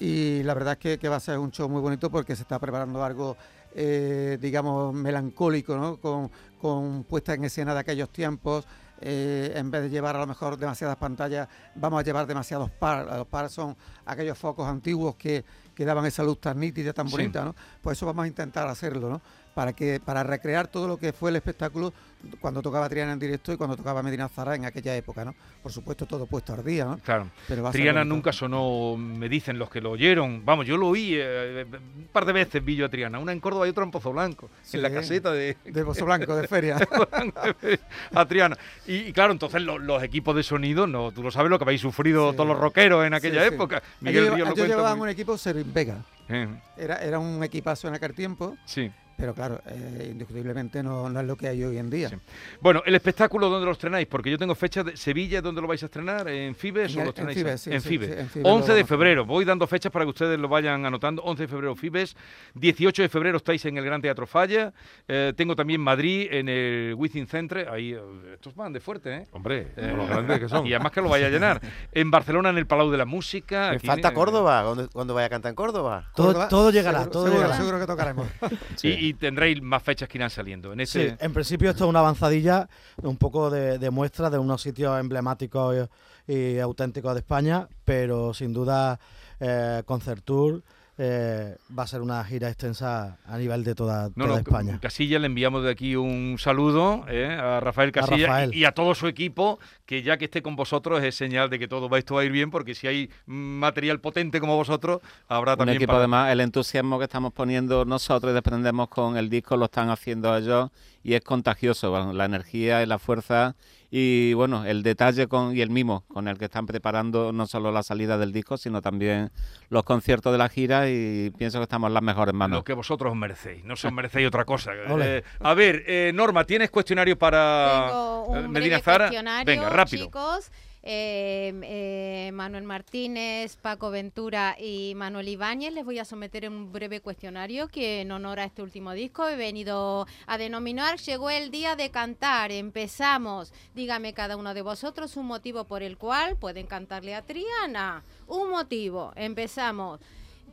Y 0.00 0.42
la 0.42 0.54
verdad 0.54 0.72
es 0.72 0.78
que, 0.80 0.98
que 0.98 1.08
va 1.08 1.16
a 1.16 1.20
ser 1.20 1.38
un 1.38 1.52
show 1.52 1.68
muy 1.68 1.80
bonito 1.80 2.10
porque 2.10 2.34
se 2.34 2.42
está 2.42 2.58
preparando 2.58 3.04
algo, 3.04 3.36
eh, 3.76 4.36
digamos, 4.40 4.92
melancólico, 4.92 5.76
¿no? 5.76 5.98
Con, 5.98 6.28
con 6.60 7.04
puesta 7.04 7.34
en 7.34 7.44
escena 7.44 7.72
de 7.74 7.80
aquellos 7.80 8.10
tiempos. 8.10 8.66
Eh, 9.04 9.52
en 9.56 9.68
vez 9.70 9.82
de 9.82 9.90
llevar 9.90 10.14
a 10.14 10.20
lo 10.20 10.26
mejor 10.28 10.56
demasiadas 10.56 10.96
pantallas, 10.96 11.48
vamos 11.76 12.00
a 12.00 12.02
llevar 12.04 12.26
demasiados 12.26 12.70
par. 12.70 13.06
Los 13.16 13.26
par 13.26 13.48
son 13.50 13.76
aquellos 14.06 14.38
focos 14.38 14.66
antiguos 14.68 15.16
que, 15.16 15.44
que 15.74 15.84
daban 15.84 16.06
esa 16.06 16.22
luz 16.24 16.40
tan 16.40 16.58
nítida, 16.58 16.92
tan 16.92 17.06
Sí. 17.08 17.12
bonita, 17.12 17.44
¿no? 17.44 17.54
Pues 17.80 17.98
eso 17.98 18.06
vamos 18.06 18.24
a 18.24 18.28
intentar 18.28 18.66
hacerlo, 18.68 19.08
¿no? 19.08 19.20
Para, 19.54 19.74
que, 19.74 20.00
para 20.02 20.22
recrear 20.22 20.66
todo 20.68 20.88
lo 20.88 20.96
que 20.96 21.12
fue 21.12 21.28
el 21.28 21.36
espectáculo 21.36 21.92
cuando 22.40 22.62
tocaba 22.62 22.88
Triana 22.88 23.12
en 23.12 23.18
directo 23.18 23.52
y 23.52 23.56
cuando 23.56 23.76
tocaba 23.76 24.02
Medina 24.02 24.28
Zara 24.28 24.54
en 24.54 24.64
aquella 24.64 24.96
época, 24.96 25.24
¿no? 25.26 25.34
Por 25.62 25.72
supuesto, 25.72 26.06
todo 26.06 26.24
puesto 26.26 26.54
al 26.54 26.64
día, 26.64 26.84
¿no? 26.86 26.98
Claro. 26.98 27.28
Pero 27.48 27.68
Triana 27.70 28.02
nunca 28.04 28.32
sonó, 28.32 28.96
me 28.96 29.28
dicen 29.28 29.58
los 29.58 29.68
que 29.68 29.80
lo 29.82 29.90
oyeron. 29.90 30.42
Vamos, 30.44 30.66
yo 30.66 30.76
lo 30.78 30.88
oí 30.88 31.16
eh, 31.16 31.66
un 31.70 32.08
par 32.12 32.24
de 32.24 32.32
veces, 32.32 32.64
vi 32.64 32.76
yo 32.76 32.86
a 32.86 32.88
Triana. 32.88 33.18
Una 33.18 33.32
en 33.32 33.40
Córdoba 33.40 33.66
y 33.66 33.70
otra 33.70 33.84
en 33.84 33.90
Pozo 33.90 34.12
Blanco, 34.12 34.48
Sí, 34.62 34.76
en 34.78 34.84
la 34.84 34.90
caseta 34.90 35.32
de, 35.32 35.56
De 35.64 35.84
Pozo 35.84 36.04
Blanco, 36.06 36.34
de 36.34 36.48
feria. 36.48 36.78
a 38.14 38.26
Triana. 38.26 38.56
Y, 38.86 38.94
y 39.08 39.12
claro, 39.12 39.32
entonces 39.32 39.60
lo- 39.62 39.78
los 39.78 40.02
equipos 40.02 40.34
de 40.36 40.42
sonido, 40.42 40.86
no, 40.86 41.12
tú 41.12 41.22
lo 41.22 41.30
sabes 41.30 41.50
lo 41.50 41.58
que 41.58 41.64
habéis 41.64 41.80
sufrido 41.80 42.30
Sí. 42.30 42.36
todos 42.36 42.48
los 42.48 42.58
rockeros 42.58 43.04
en 43.06 43.14
aquella 43.14 43.42
Sí, 43.48 43.54
época. 43.54 43.82
Miguel 44.00 44.24
lleva- 44.24 44.36
Ríos 44.36 44.48
lo 44.48 44.54
ellos 44.54 44.58
cuenta 44.60 44.76
llevaban 44.76 44.98
muy- 44.98 45.04
un 45.06 45.10
equipo 45.10 45.36
Servin 45.36 45.72
Vega. 45.74 45.98
Eh, 46.28 46.48
Era, 46.76 46.96
era 47.02 47.18
un 47.18 47.42
equipazo 47.42 47.88
en 47.88 47.94
aquel 47.94 48.14
tiempo, 48.14 48.56
sí. 48.64 48.90
Pero 49.22 49.34
claro, 49.34 49.60
eh, 49.66 50.08
indiscutiblemente 50.10 50.82
no, 50.82 51.08
no 51.08 51.20
es 51.20 51.26
lo 51.28 51.36
que 51.36 51.46
hay 51.46 51.62
hoy 51.62 51.78
en 51.78 51.88
día. 51.88 52.08
Sí. 52.08 52.16
Bueno, 52.60 52.82
el 52.84 52.92
espectáculo, 52.96 53.48
¿dónde 53.48 53.66
lo 53.66 53.70
estrenáis? 53.70 54.08
Porque 54.08 54.32
yo 54.32 54.36
tengo 54.36 54.52
fechas 54.56 54.84
de 54.84 54.96
Sevilla, 54.96 55.40
¿dónde 55.40 55.60
lo 55.60 55.68
vais 55.68 55.80
a 55.84 55.86
estrenar? 55.86 56.26
¿En 56.26 56.56
Fibes 56.56 56.92
En 56.94 57.02
o 57.02 57.04
lo 57.04 57.04
en 57.04 57.08
estrenáis? 57.10 57.38
Fibes, 57.38 57.60
sí, 57.60 57.70
en 57.72 57.80
sí, 57.80 57.88
Fibes. 57.90 58.08
sí, 58.10 58.14
en 58.18 58.28
Fibes 58.28 58.42
lo 58.48 58.52
11 58.54 58.74
de 58.74 58.84
febrero, 58.84 59.24
voy 59.24 59.44
dando 59.44 59.64
fechas 59.68 59.92
para 59.92 60.04
que 60.04 60.08
ustedes 60.08 60.40
lo 60.40 60.48
vayan 60.48 60.84
anotando. 60.84 61.22
11 61.22 61.42
de 61.44 61.46
febrero 61.48 61.76
Fibes, 61.76 62.16
18 62.54 63.02
de 63.02 63.08
febrero 63.08 63.36
estáis 63.36 63.64
en 63.64 63.76
el 63.78 63.84
Gran 63.84 64.02
Teatro 64.02 64.26
Falla, 64.26 64.72
Eh, 65.06 65.32
tengo 65.36 65.54
también 65.54 65.80
Madrid 65.80 66.26
en 66.32 66.48
el 66.48 66.94
Within 66.98 67.28
Centre, 67.28 67.68
ahí, 67.70 67.92
eh, 67.92 68.00
estos 68.34 68.56
van 68.56 68.72
de 68.72 68.80
fuerte, 68.80 69.14
¿eh? 69.18 69.26
Hombre, 69.30 69.68
Eh, 69.76 69.94
los 69.96 70.08
grandes 70.08 70.40
que 70.40 70.48
son. 70.48 70.66
Y 70.66 70.74
además 70.74 70.90
que 70.90 71.00
lo 71.00 71.08
vaya 71.08 71.28
a 71.28 71.30
llenar. 71.30 71.60
En 71.92 72.10
Barcelona, 72.10 72.50
en 72.50 72.58
el 72.58 72.66
Palau 72.66 72.90
de 72.90 72.98
la 72.98 73.04
Música. 73.04 73.70
Me 73.70 73.76
aquí, 73.76 73.86
falta 73.86 74.12
Córdoba, 74.12 74.64
cuando, 74.64 74.88
cuando 74.90 75.14
vaya 75.14 75.26
a 75.28 75.30
cantar 75.30 75.50
en 75.50 75.54
Córdoba. 75.56 76.10
Todo, 76.16 76.26
Córdoba, 76.28 76.48
todo 76.48 76.70
llegará, 76.72 76.98
seguro, 77.04 77.12
todo 77.12 77.24
seguro, 77.26 77.42
llegará. 77.42 77.56
seguro 77.56 77.78
que 77.78 77.86
tocaremos. 77.86 78.26
Y, 78.82 78.88
y 79.08 79.11
tendréis 79.14 79.62
más 79.62 79.82
fechas 79.82 80.08
que 80.08 80.18
irán 80.18 80.30
saliendo. 80.30 80.72
En 80.72 80.86
Sí, 80.86 81.00
este, 81.00 81.24
en 81.24 81.32
principio 81.32 81.70
esto 81.70 81.84
es 81.84 81.90
una 81.90 82.00
avanzadilla, 82.00 82.68
un 83.02 83.16
poco 83.16 83.50
de, 83.50 83.78
de 83.78 83.90
muestra 83.90 84.30
de 84.30 84.38
unos 84.38 84.62
sitios 84.62 84.98
emblemáticos 84.98 85.88
y, 86.26 86.32
y 86.32 86.58
auténticos 86.58 87.14
de 87.14 87.20
España, 87.20 87.68
pero 87.84 88.34
sin 88.34 88.52
duda 88.52 88.98
eh, 89.40 89.82
Concert 89.84 90.24
Tour 90.24 90.62
eh, 91.04 91.56
va 91.76 91.82
a 91.82 91.86
ser 91.88 92.00
una 92.00 92.22
gira 92.24 92.48
extensa 92.48 93.18
a 93.26 93.36
nivel 93.36 93.64
de 93.64 93.74
toda, 93.74 94.04
No, 94.14 94.26
toda 94.26 94.28
no, 94.28 94.36
España. 94.36 94.78
Casilla 94.80 95.18
le 95.18 95.26
enviamos 95.26 95.64
de 95.64 95.70
aquí 95.72 95.96
un 95.96 96.36
saludo 96.38 97.04
eh, 97.08 97.26
a 97.26 97.58
Rafael 97.58 97.90
Casilla 97.90 98.26
Rafael. 98.28 98.54
Y, 98.54 98.60
y 98.60 98.64
a 98.66 98.70
todo 98.72 98.94
su 98.94 99.08
equipo, 99.08 99.58
que 99.84 100.02
ya 100.04 100.16
que 100.16 100.26
esté 100.26 100.42
con 100.42 100.54
vosotros 100.54 101.02
es 101.02 101.16
señal 101.16 101.50
de 101.50 101.58
que 101.58 101.66
todo 101.66 101.88
va 101.88 101.98
esto 101.98 102.14
va 102.14 102.20
a 102.20 102.24
ir 102.24 102.30
bien, 102.30 102.50
porque 102.52 102.74
si 102.76 102.86
hay 102.86 103.10
material 103.26 103.98
potente 104.00 104.38
como 104.38 104.54
vosotros, 104.56 105.00
habrá 105.28 105.52
Un 105.54 105.58
también 105.58 105.76
equipo 105.76 105.88
para- 105.90 105.98
además, 105.98 106.30
el 106.32 106.40
entusiasmo 106.40 106.98
que 106.98 107.04
estamos 107.04 107.32
poniendo 107.32 107.84
nosotros 107.84 108.30
y 108.30 108.34
desprendemos 108.34 108.88
con 108.88 109.16
el 109.16 109.28
disco 109.28 109.56
lo 109.56 109.64
están 109.64 109.90
haciendo 109.90 110.36
ellos 110.36 110.70
y 111.02 111.14
es 111.14 111.22
contagioso, 111.22 111.90
bueno, 111.90 112.12
la 112.12 112.24
energía 112.24 112.82
y 112.82 112.86
la 112.86 112.98
fuerza 112.98 113.54
y 113.90 114.32
bueno, 114.32 114.64
el 114.64 114.82
detalle 114.82 115.26
con, 115.26 115.54
y 115.54 115.60
el 115.60 115.68
mimo 115.68 116.04
con 116.08 116.26
el 116.26 116.38
que 116.38 116.46
están 116.46 116.64
preparando 116.66 117.30
no 117.32 117.46
solo 117.46 117.70
la 117.72 117.82
salida 117.82 118.16
del 118.16 118.32
disco, 118.32 118.56
sino 118.56 118.80
también 118.80 119.30
los 119.68 119.82
conciertos 119.84 120.32
de 120.32 120.38
la 120.38 120.48
gira 120.48 120.88
y 120.88 121.30
pienso 121.36 121.58
que 121.58 121.64
estamos 121.64 121.88
en 121.88 121.94
las 121.94 122.02
mejores 122.02 122.34
manos. 122.34 122.58
lo 122.58 122.64
que 122.64 122.72
vosotros 122.72 123.10
os 123.12 123.16
merecéis, 123.18 123.64
no 123.64 123.76
se 123.76 123.88
os 123.88 123.92
merecéis 123.92 124.26
otra 124.28 124.44
cosa. 124.44 124.72
Eh, 125.04 125.22
a 125.40 125.54
ver, 125.54 125.82
eh, 125.86 126.12
Norma, 126.14 126.44
¿tienes 126.44 126.70
cuestionario 126.70 127.18
para 127.18 127.86
Tengo 127.88 128.24
un 128.26 128.36
eh, 128.38 128.48
Medina 128.48 128.76
breve 128.76 128.82
Zara? 128.82 129.04
cuestionario, 129.06 129.44
Venga, 129.46 129.68
rápido. 129.68 130.06
chicos. 130.06 130.50
Eh, 130.84 131.52
eh, 131.62 132.30
Manuel 132.32 132.64
Martínez, 132.64 133.54
Paco 133.56 133.90
Ventura 133.92 134.56
y 134.58 134.94
Manuel 134.96 135.28
Ibáñez 135.28 135.72
les 135.72 135.84
voy 135.84 136.00
a 136.00 136.04
someter 136.04 136.48
un 136.48 136.72
breve 136.72 137.00
cuestionario 137.00 137.68
que 137.68 138.00
en 138.00 138.10
honor 138.10 138.40
a 138.40 138.44
este 138.44 138.62
último 138.62 138.90
disco 138.92 139.28
he 139.28 139.36
venido 139.36 140.08
a 140.26 140.38
denominar 140.38 140.98
Llegó 140.98 141.30
el 141.30 141.52
día 141.52 141.76
de 141.76 141.90
cantar, 141.90 142.50
empezamos. 142.50 143.52
Dígame 143.76 144.12
cada 144.12 144.36
uno 144.36 144.54
de 144.54 144.62
vosotros 144.62 145.16
un 145.16 145.26
motivo 145.26 145.64
por 145.64 145.82
el 145.84 145.96
cual 145.98 146.36
pueden 146.36 146.66
cantarle 146.66 147.14
a 147.14 147.22
Triana. 147.22 148.02
Un 148.26 148.50
motivo, 148.50 149.12
empezamos. 149.14 150.00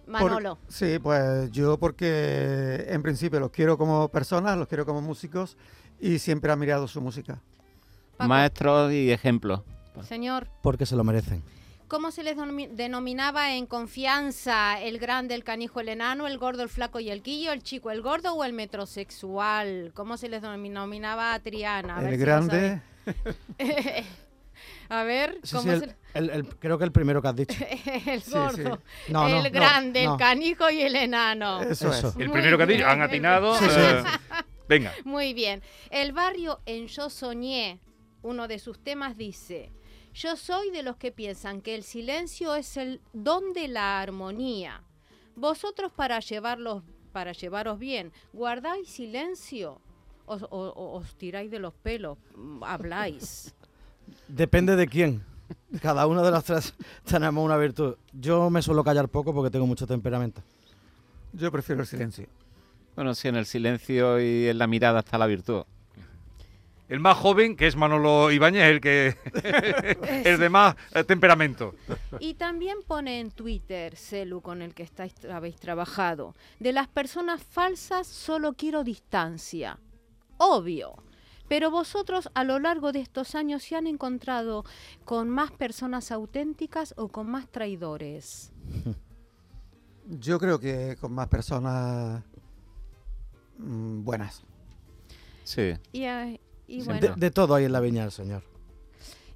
Por- 0.05 0.21
Manolo. 0.23 0.57
sí, 0.67 0.99
pues 0.99 1.51
yo 1.51 1.77
porque 1.77 2.85
en 2.87 3.01
principio 3.01 3.39
los 3.39 3.51
quiero 3.51 3.77
como 3.77 4.09
personas, 4.09 4.57
los 4.57 4.67
quiero 4.67 4.85
como 4.85 5.01
músicos 5.01 5.55
y 5.99 6.19
siempre 6.19 6.49
he 6.49 6.53
admirado 6.53 6.87
su 6.87 6.99
música. 7.01 7.41
Paco. 8.17 8.27
Maestros 8.29 8.91
y 8.91 9.11
ejemplos. 9.11 9.61
Señor. 10.03 10.47
Porque 10.62 10.85
se 10.85 10.95
lo 10.95 11.03
merecen. 11.03 11.43
¿Cómo 11.88 12.12
se 12.12 12.21
les 12.23 12.38
denominaba 12.75 13.55
en 13.55 13.65
confianza 13.65 14.79
el 14.79 14.99
grande, 14.99 15.33
el 15.33 15.43
canijo, 15.43 15.79
el 15.79 15.89
enano, 15.89 16.27
el 16.27 16.38
gordo, 16.38 16.62
el 16.62 16.69
flaco 16.69 16.99
y 16.99 17.09
el 17.09 17.23
quillo, 17.23 17.51
el 17.51 17.63
chico, 17.63 17.89
el 17.89 18.03
gordo 18.03 18.33
o 18.33 18.43
el 18.43 18.53
metrosexual? 18.53 19.91
¿Cómo 19.95 20.15
se 20.17 20.29
les 20.29 20.43
dominaba 20.43 21.33
a 21.33 21.39
Triana? 21.39 21.97
A 21.97 22.07
el 22.07 22.17
grande, 22.17 22.79
a 24.89 25.03
ver, 25.03 25.39
Sí, 25.43 25.55
¿cómo 25.55 25.71
sí, 25.73 25.79
se 25.79 25.85
el, 25.85 25.95
el- 26.13 26.29
el- 26.29 26.55
creo 26.57 26.77
que 26.77 26.83
el 26.83 26.91
primero 26.91 27.21
que 27.21 27.27
has 27.27 27.35
dicho. 27.35 27.57
el 28.05 28.21
Sí, 28.21 28.31
gordo, 28.31 28.81
No, 29.09 29.27
no, 29.27 29.38
el 29.38 29.43
no, 29.43 29.49
grande, 29.51 30.05
no. 30.05 30.13
el 30.13 30.19
canijo 30.19 30.69
y 30.69 30.81
el 30.81 30.95
enano? 30.95 31.62
eso, 31.62 31.91
Eso. 31.91 32.09
es. 32.09 32.15
El 32.17 32.27
Muy 32.27 32.33
primero 32.33 32.57
que 32.57 32.63
ha 32.63 32.67
dicho, 32.67 32.88
han 32.88 33.01
atinado. 33.01 33.55
Sí, 33.57 33.65
sí. 33.65 33.71
eh, 33.79 34.03
venga. 34.67 34.93
Muy 35.05 35.33
bien. 35.33 35.62
El 35.91 36.12
barrio 36.12 36.59
en 36.65 36.88
Yo 36.88 37.09
Soñé, 37.09 37.79
uno 38.21 38.47
de 38.47 38.59
sus 38.59 38.79
temas 38.83 39.15
dice, 39.17 39.71
yo 40.19 40.36
soy 40.36 40.69
de 40.71 40.84
los 40.84 40.97
que 40.97 41.13
piensan 41.13 41.62
que 41.62 41.75
el 41.75 41.84
silencio 41.84 42.53
es 42.55 42.75
el 42.75 42.99
don 43.13 43.53
de 43.53 43.69
la 43.69 44.01
armonía. 44.01 44.84
Vosotros 45.38 45.93
para 45.95 46.19
llevarlos, 46.19 46.84
para 47.13 47.32
llevaros 47.32 47.79
bien, 47.79 48.12
guardáis 48.34 48.89
silencio. 48.89 49.79
Os, 50.25 50.45
os 50.49 51.15
tiráis 51.15 51.49
de 51.49 51.60
los 51.60 51.73
pelos, 51.73 52.17
mm, 52.36 52.63
habláis. 52.63 53.55
Depende 54.27 54.75
de 54.75 54.88
quién. 54.88 55.23
Cada 55.82 56.05
uno 56.05 56.21
de 56.21 56.32
los 56.32 56.43
tres 56.43 56.73
tenemos 57.05 57.43
una 57.43 57.55
virtud. 57.55 57.95
Yo 58.12 58.49
me 58.49 58.62
suelo 58.62 58.84
callar 58.84 59.08
poco 59.08 59.34
porque 59.34 59.49
tengo 59.49 59.65
mucho 59.65 59.88
temperamento. 59.88 60.43
Yo 61.32 61.49
prefiero 61.49 61.82
el 61.82 61.88
silencio. 61.88 62.27
Bueno, 62.95 63.15
sí, 63.15 63.29
en 63.29 63.38
el 63.38 63.45
silencio 63.45 64.19
y 64.19 64.49
en 64.49 64.58
la 64.58 64.67
mirada 64.67 64.99
está 64.99 65.17
la 65.17 65.27
virtud. 65.27 65.63
El 66.89 66.99
más 66.99 67.17
joven, 67.17 67.56
que 67.56 67.67
es 67.67 67.75
Manolo 67.75 68.32
Ibáñez, 68.32 68.63
el 68.63 68.82
que 68.82 69.15
es 70.25 70.39
de 70.39 70.49
más 70.49 70.75
eh, 70.95 71.04
temperamento. 71.04 71.75
Y 72.19 72.34
también 72.34 72.80
pone 72.86 73.19
en 73.19 73.30
Twitter, 73.30 73.95
Celu, 73.95 74.41
con 74.41 74.63
el 74.63 74.73
que 74.73 74.82
estáis, 74.82 75.13
habéis 75.25 75.58
trabajado, 75.58 76.34
de 76.60 76.73
las 76.73 76.88
personas 76.88 77.43
falsas 77.43 78.08
solo 78.08 78.54
quiero 78.54 78.84
distancia. 78.84 79.78
Obvio. 80.38 80.95
Pero 81.47 81.69
vosotros 81.69 82.30
a 82.34 82.43
lo 82.43 82.60
largo 82.60 82.91
de 82.91 83.02
estos 83.02 83.36
años 83.36 83.63
se 83.63 83.75
han 83.75 83.86
encontrado 83.86 84.65
con 85.06 85.30
más 85.30 85.52
personas 85.52 86.12
auténticas 86.12 86.95
o 86.97 87.08
con 87.10 87.30
más 87.30 87.47
traidores. 87.49 88.52
Yo 90.08 90.39
creo 90.39 90.60
que 90.60 90.97
con 90.99 91.13
más 91.13 91.28
personas 91.28 92.23
mm, 93.60 94.04
buenas. 94.04 94.43
Sí. 95.43 95.73
Y, 95.91 96.04
eh, 96.04 96.39
y 96.69 96.82
Sí, 96.82 96.86
bueno, 96.86 97.01
De, 97.01 97.13
de 97.15 97.32
todo 97.32 97.55
hay 97.55 97.65
en 97.65 97.71
la 97.73 97.79
viña 97.79 98.03
del 98.03 98.12
Señor. 98.12 98.43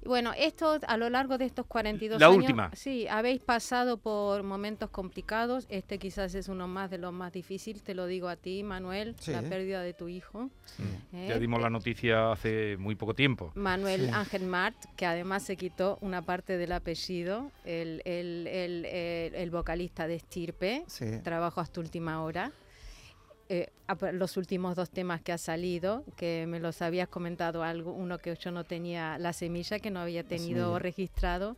Bueno, 0.06 0.32
esto 0.36 0.78
a 0.86 0.96
lo 0.98 1.08
largo 1.08 1.38
de 1.38 1.46
estos 1.46 1.64
42 1.64 2.20
La 2.20 2.26
años, 2.26 2.36
última. 2.36 2.70
sí, 2.74 3.08
habéis 3.08 3.40
pasado 3.40 3.96
por 3.96 4.42
momentos 4.42 4.90
complicados. 4.90 5.64
Este 5.70 5.98
quizás 5.98 6.34
es 6.34 6.48
uno 6.48 6.68
más 6.68 6.90
de 6.90 6.98
los 6.98 7.10
más 7.14 7.32
difíciles. 7.32 7.82
Te 7.82 7.94
lo 7.94 8.04
digo 8.04 8.28
a 8.28 8.36
ti, 8.36 8.62
Manuel, 8.62 9.16
Sí. 9.18 9.32
la 9.32 9.40
pérdida 9.40 9.80
de 9.80 9.94
tu 9.94 10.08
hijo. 10.08 10.50
¿eh? 11.14 11.28
Ya 11.30 11.38
dimos 11.38 11.62
la 11.62 11.70
noticia 11.70 12.32
hace 12.32 12.76
muy 12.78 12.96
poco 12.96 13.14
tiempo. 13.14 13.50
Manuel 13.54 14.02
Sí. 14.08 14.10
Ángel 14.12 14.44
Mart, 14.44 14.76
que 14.94 15.06
además 15.06 15.42
se 15.42 15.56
quitó 15.56 15.96
una 16.02 16.20
parte 16.20 16.58
del 16.58 16.72
apellido, 16.72 17.50
el, 17.64 18.02
el- 18.04 18.46
el- 18.46 18.84
el- 18.84 19.34
el 19.34 19.50
vocalista 19.50 20.06
de 20.06 20.16
Estirpe, 20.16 20.84
Sí. 20.86 21.06
trabajo 21.22 21.62
hasta 21.62 21.80
última 21.80 22.22
hora. 22.22 22.52
Eh, 23.50 23.68
los 24.12 24.38
últimos 24.38 24.74
dos 24.74 24.88
temas 24.88 25.20
que 25.20 25.30
ha 25.30 25.38
salido, 25.38 26.02
que 26.16 26.46
me 26.48 26.60
los 26.60 26.80
habías 26.80 27.08
comentado 27.08 27.62
algo, 27.62 27.92
uno 27.92 28.18
que 28.18 28.34
yo 28.34 28.50
no 28.50 28.64
tenía, 28.64 29.18
La 29.18 29.34
Semilla, 29.34 29.78
que 29.78 29.90
no 29.90 30.00
había 30.00 30.24
tenido 30.24 30.78
registrado, 30.78 31.56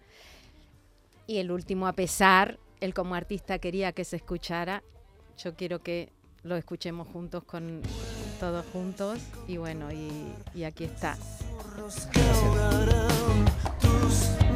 y 1.28 1.38
el 1.38 1.52
último, 1.52 1.86
a 1.86 1.92
pesar, 1.92 2.58
él 2.80 2.92
como 2.92 3.14
artista 3.14 3.60
quería 3.60 3.92
que 3.92 4.04
se 4.04 4.16
escuchara, 4.16 4.82
yo 5.38 5.54
quiero 5.54 5.80
que 5.80 6.10
lo 6.42 6.56
escuchemos 6.56 7.06
juntos 7.08 7.44
con 7.44 7.82
todos 8.40 8.66
juntos, 8.72 9.20
y 9.46 9.56
bueno, 9.56 9.92
y, 9.92 10.10
y 10.54 10.64
aquí 10.64 10.84
está. 10.84 11.16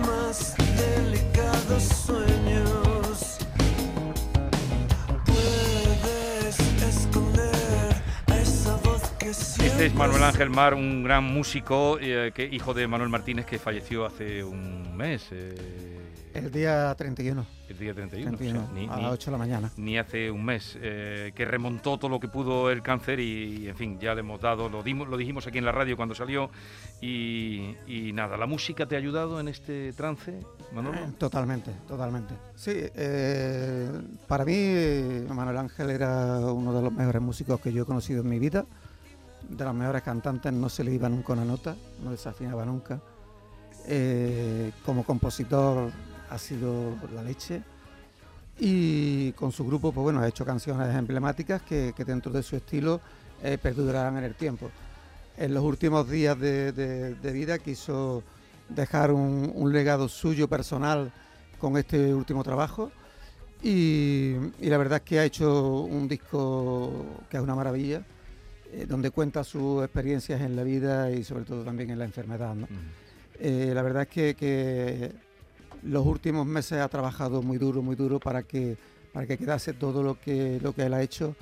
más 0.04 0.56
Este 9.62 9.86
es 9.86 9.94
Manuel 9.94 10.22
Ángel 10.22 10.48
Mar, 10.48 10.72
un 10.72 11.02
gran 11.02 11.22
músico, 11.22 11.98
eh, 12.00 12.32
que, 12.34 12.44
hijo 12.44 12.72
de 12.72 12.86
Manuel 12.86 13.10
Martínez, 13.10 13.44
que 13.44 13.58
falleció 13.58 14.06
hace 14.06 14.42
un 14.42 14.96
mes, 14.96 15.28
eh, 15.32 15.54
El 16.32 16.50
día 16.50 16.94
31, 16.94 17.44
el 17.68 17.78
día 17.78 17.92
31. 17.92 18.34
o 18.34 18.38
sea, 18.38 18.48
31 18.48 18.70
ni, 18.74 18.88
a 18.88 18.96
las 19.02 19.12
8 19.12 19.26
de 19.26 19.32
la 19.32 19.38
mañana. 19.38 19.70
ni 19.76 19.98
hace 19.98 20.30
un 20.30 20.46
mes, 20.46 20.78
eh, 20.80 21.32
que 21.34 21.44
remontó 21.44 21.98
todo 21.98 22.10
lo 22.10 22.18
que 22.20 22.28
pudo 22.28 22.70
el 22.70 22.80
cáncer 22.80 23.20
y, 23.20 23.68
en 23.68 23.76
fin, 23.76 23.98
ya 24.00 24.14
le 24.14 24.20
hemos 24.20 24.40
dado, 24.40 24.70
lo, 24.70 24.82
dimos, 24.82 25.08
lo 25.08 25.18
dijimos 25.18 25.46
aquí 25.46 25.58
en 25.58 25.66
la 25.66 25.72
radio 25.72 25.94
cuando 25.94 26.14
salió 26.14 26.50
y, 27.02 27.74
y 27.86 28.12
nada, 28.14 28.38
¿la 28.38 28.46
música 28.46 28.86
te 28.86 28.94
ha 28.94 28.98
ayudado 28.98 29.40
en 29.40 29.48
este 29.48 29.92
trance, 29.92 30.40
Manolo? 30.72 30.98
Eh, 30.98 31.12
Totalmente, 31.18 31.70
totalmente. 31.86 32.34
Sí, 32.54 32.72
para 34.26 34.44
mí 34.46 35.24
Manuel 35.28 35.58
Ángel 35.58 35.90
era 35.90 36.38
uno 36.38 36.72
de 36.72 36.82
los 36.82 36.92
mejores 36.92 37.20
músicos 37.20 37.60
que 37.60 37.74
yo 37.74 37.82
he 37.82 37.86
conocido 37.86 38.22
en 38.22 38.28
mi 38.30 38.38
vida, 38.38 38.64
de 39.48 39.64
las 39.64 39.74
mejores 39.74 40.02
cantantes, 40.02 40.52
no 40.52 40.68
se 40.68 40.84
le 40.84 40.92
iba 40.92 41.08
nunca 41.08 41.32
una 41.32 41.44
nota, 41.44 41.76
no 42.02 42.10
desafinaba 42.10 42.64
nunca. 42.64 43.00
Eh, 43.86 44.72
como 44.84 45.04
compositor 45.04 45.90
ha 46.28 46.38
sido 46.38 46.94
la 47.14 47.22
leche 47.22 47.62
y 48.58 49.32
con 49.32 49.52
su 49.52 49.66
grupo, 49.66 49.90
pues 49.90 50.02
bueno, 50.02 50.20
ha 50.20 50.28
hecho 50.28 50.44
canciones 50.44 50.94
emblemáticas 50.94 51.62
que, 51.62 51.94
dentro 52.06 52.30
de 52.30 52.42
su 52.42 52.56
estilo 52.56 53.00
eh, 53.42 53.56
perdurarán 53.56 54.18
en 54.18 54.24
el 54.24 54.34
tiempo. 54.34 54.70
En 55.38 55.54
los 55.54 55.64
últimos 55.64 56.08
días 56.08 56.38
de, 56.38 56.72
de- 56.72 57.32
vida 57.32 57.58
quiso 57.58 58.22
dejar 58.68 59.12
un, 59.12 59.72
legado 59.72 60.08
suyo 60.08 60.46
personal 60.46 61.10
con 61.58 61.76
este 61.78 62.14
último 62.14 62.44
trabajo 62.44 62.92
y 63.62 64.34
la 64.60 64.76
verdad 64.78 64.98
es 64.98 65.04
que 65.04 65.18
ha 65.20 65.24
hecho 65.24 65.80
un 65.80 66.06
disco 66.06 67.04
que 67.30 67.38
es 67.38 67.42
una 67.42 67.54
maravilla, 67.54 68.02
eh, 68.72 68.86
donde 68.88 69.10
cuenta 69.10 69.42
sus 69.44 69.82
experiencias 69.84 70.40
en 70.40 70.56
la 70.56 70.62
vida 70.62 71.10
y 71.10 71.24
sobre 71.24 71.44
todo 71.44 71.62
también 71.64 71.90
en 71.90 71.98
la 71.98 72.04
enfermedad. 72.04 72.54
¿no? 72.54 72.66
Eh, 73.38 73.72
la 73.74 73.82
verdad 73.82 74.02
es 74.02 74.08
que, 74.08 74.34
que 74.34 75.12
los 75.82 76.04
últimos 76.06 76.46
meses 76.46 76.78
ha 76.80 76.88
trabajado 76.88 77.42
muy 77.42 77.58
duro, 77.58 77.82
muy 77.82 77.96
duro 77.96 78.20
para 78.20 78.42
que, 78.42 78.76
para 79.12 79.26
que 79.26 79.38
quedase 79.38 79.72
todo 79.72 80.02
lo 80.02 80.20
que, 80.20 80.60
lo 80.62 80.74
que 80.74 80.82
él 80.82 80.94
ha 80.94 81.02
hecho. 81.02 81.34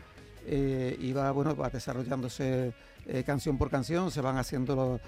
Eh, 0.46 0.96
y 1.00 1.12
va, 1.12 1.30
bueno, 1.32 1.54
va 1.56 1.68
desarrollándose 1.68 2.72
eh, 3.06 3.22
canción 3.24 3.58
por 3.58 3.68
canción, 3.70 4.10
se 4.10 4.20
van 4.20 4.38
haciendo 4.38 4.74
los- 4.76 5.00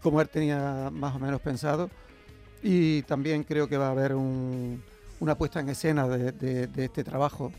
como 0.00 0.20
él 0.20 0.28
tenía 0.28 0.90
más 0.92 1.14
o 1.14 1.18
menos 1.18 1.40
pensado. 1.40 1.90
Y 2.62 3.02
también 3.02 3.44
creo 3.44 3.68
que 3.68 3.76
va 3.78 3.88
a 3.88 3.90
haber 3.92 4.14
un- 4.14 4.82
una 5.20 5.36
puesta 5.36 5.60
en 5.60 5.68
escena 5.68 6.08
de, 6.08 6.32
de- 6.32 6.66
de 6.66 6.84
este 6.86 7.04
trabajo, 7.04 7.52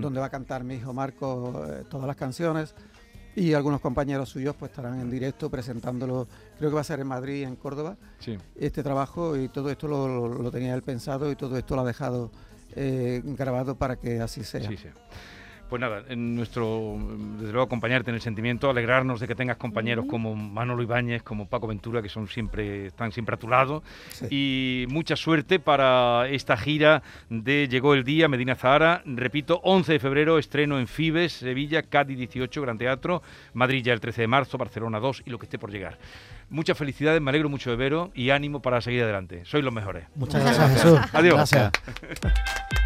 donde 0.00 0.20
va 0.20 0.26
a 0.26 0.30
cantar 0.30 0.64
mi 0.64 0.74
hijo 0.74 0.92
Marco 0.92 1.64
todas 1.90 2.06
las 2.06 2.16
canciones. 2.16 2.74
Y 3.36 3.52
algunos 3.52 3.80
compañeros 3.80 4.30
suyos 4.30 4.56
pues 4.58 4.70
estarán 4.70 4.98
en 4.98 5.10
directo 5.10 5.50
presentándolo, 5.50 6.26
creo 6.58 6.70
que 6.70 6.74
va 6.74 6.80
a 6.80 6.84
ser 6.84 7.00
en 7.00 7.06
Madrid 7.06 7.40
y 7.40 7.44
en 7.44 7.54
Córdoba 7.56 7.96
Sí. 8.18 8.36
este 8.58 8.82
trabajo 8.82 9.36
y 9.36 9.48
todo 9.48 9.70
esto 9.70 9.86
lo, 9.86 10.08
lo- 10.08 10.42
lo 10.42 10.50
tenía 10.50 10.74
él 10.74 10.82
pensado 10.82 11.30
y 11.30 11.36
todo 11.36 11.56
esto 11.58 11.76
lo 11.76 11.82
ha 11.82 11.84
dejado 11.84 12.30
eh, 12.74 13.22
grabado 13.24 13.76
para 13.76 13.96
que 13.96 14.20
así 14.20 14.42
sea. 14.42 14.68
Sí, 14.68 14.76
sí. 14.76 14.88
Pues 15.68 15.80
nada, 15.80 16.04
en 16.08 16.36
nuestro, 16.36 16.96
desde 17.38 17.52
luego 17.52 17.66
acompañarte 17.66 18.10
en 18.10 18.14
el 18.14 18.20
sentimiento, 18.20 18.70
alegrarnos 18.70 19.18
de 19.18 19.26
que 19.26 19.34
tengas 19.34 19.56
compañeros 19.56 20.06
como 20.08 20.36
Manolo 20.36 20.82
Ibáñez, 20.82 21.24
como 21.24 21.48
Paco 21.48 21.66
Ventura, 21.66 22.02
que 22.02 22.08
son 22.08 22.28
siempre, 22.28 22.86
están 22.86 23.10
siempre 23.10 23.34
a 23.34 23.38
tu 23.38 23.48
lado. 23.48 23.82
Sí. 24.10 24.26
Y 24.30 24.86
mucha 24.88 25.16
suerte 25.16 25.58
para 25.58 26.28
esta 26.28 26.56
gira 26.56 27.02
de 27.30 27.66
Llegó 27.68 27.94
el 27.94 28.04
Día, 28.04 28.28
Medina 28.28 28.54
Zahara. 28.54 29.02
Repito, 29.04 29.60
11 29.64 29.94
de 29.94 29.98
febrero, 29.98 30.38
estreno 30.38 30.78
en 30.78 30.86
Fibes, 30.86 31.32
Sevilla, 31.32 31.82
Cádiz 31.82 32.16
18, 32.16 32.62
Gran 32.62 32.78
Teatro, 32.78 33.22
Madrid 33.52 33.82
ya 33.82 33.92
el 33.92 34.00
13 34.00 34.22
de 34.22 34.28
marzo, 34.28 34.58
Barcelona 34.58 35.00
2 35.00 35.24
y 35.26 35.30
lo 35.30 35.38
que 35.38 35.46
esté 35.46 35.58
por 35.58 35.72
llegar. 35.72 35.98
Muchas 36.48 36.78
felicidades, 36.78 37.20
me 37.20 37.30
alegro 37.30 37.48
mucho 37.48 37.70
de 37.70 37.76
veros 37.76 38.10
y 38.14 38.30
ánimo 38.30 38.62
para 38.62 38.80
seguir 38.80 39.02
adelante. 39.02 39.44
Sois 39.44 39.64
los 39.64 39.74
mejores. 39.74 40.04
Muchas 40.14 40.44
gracias, 40.44 40.72
Jesús. 40.74 41.00
Adiós. 41.12 41.34
Gracias. 41.34 41.72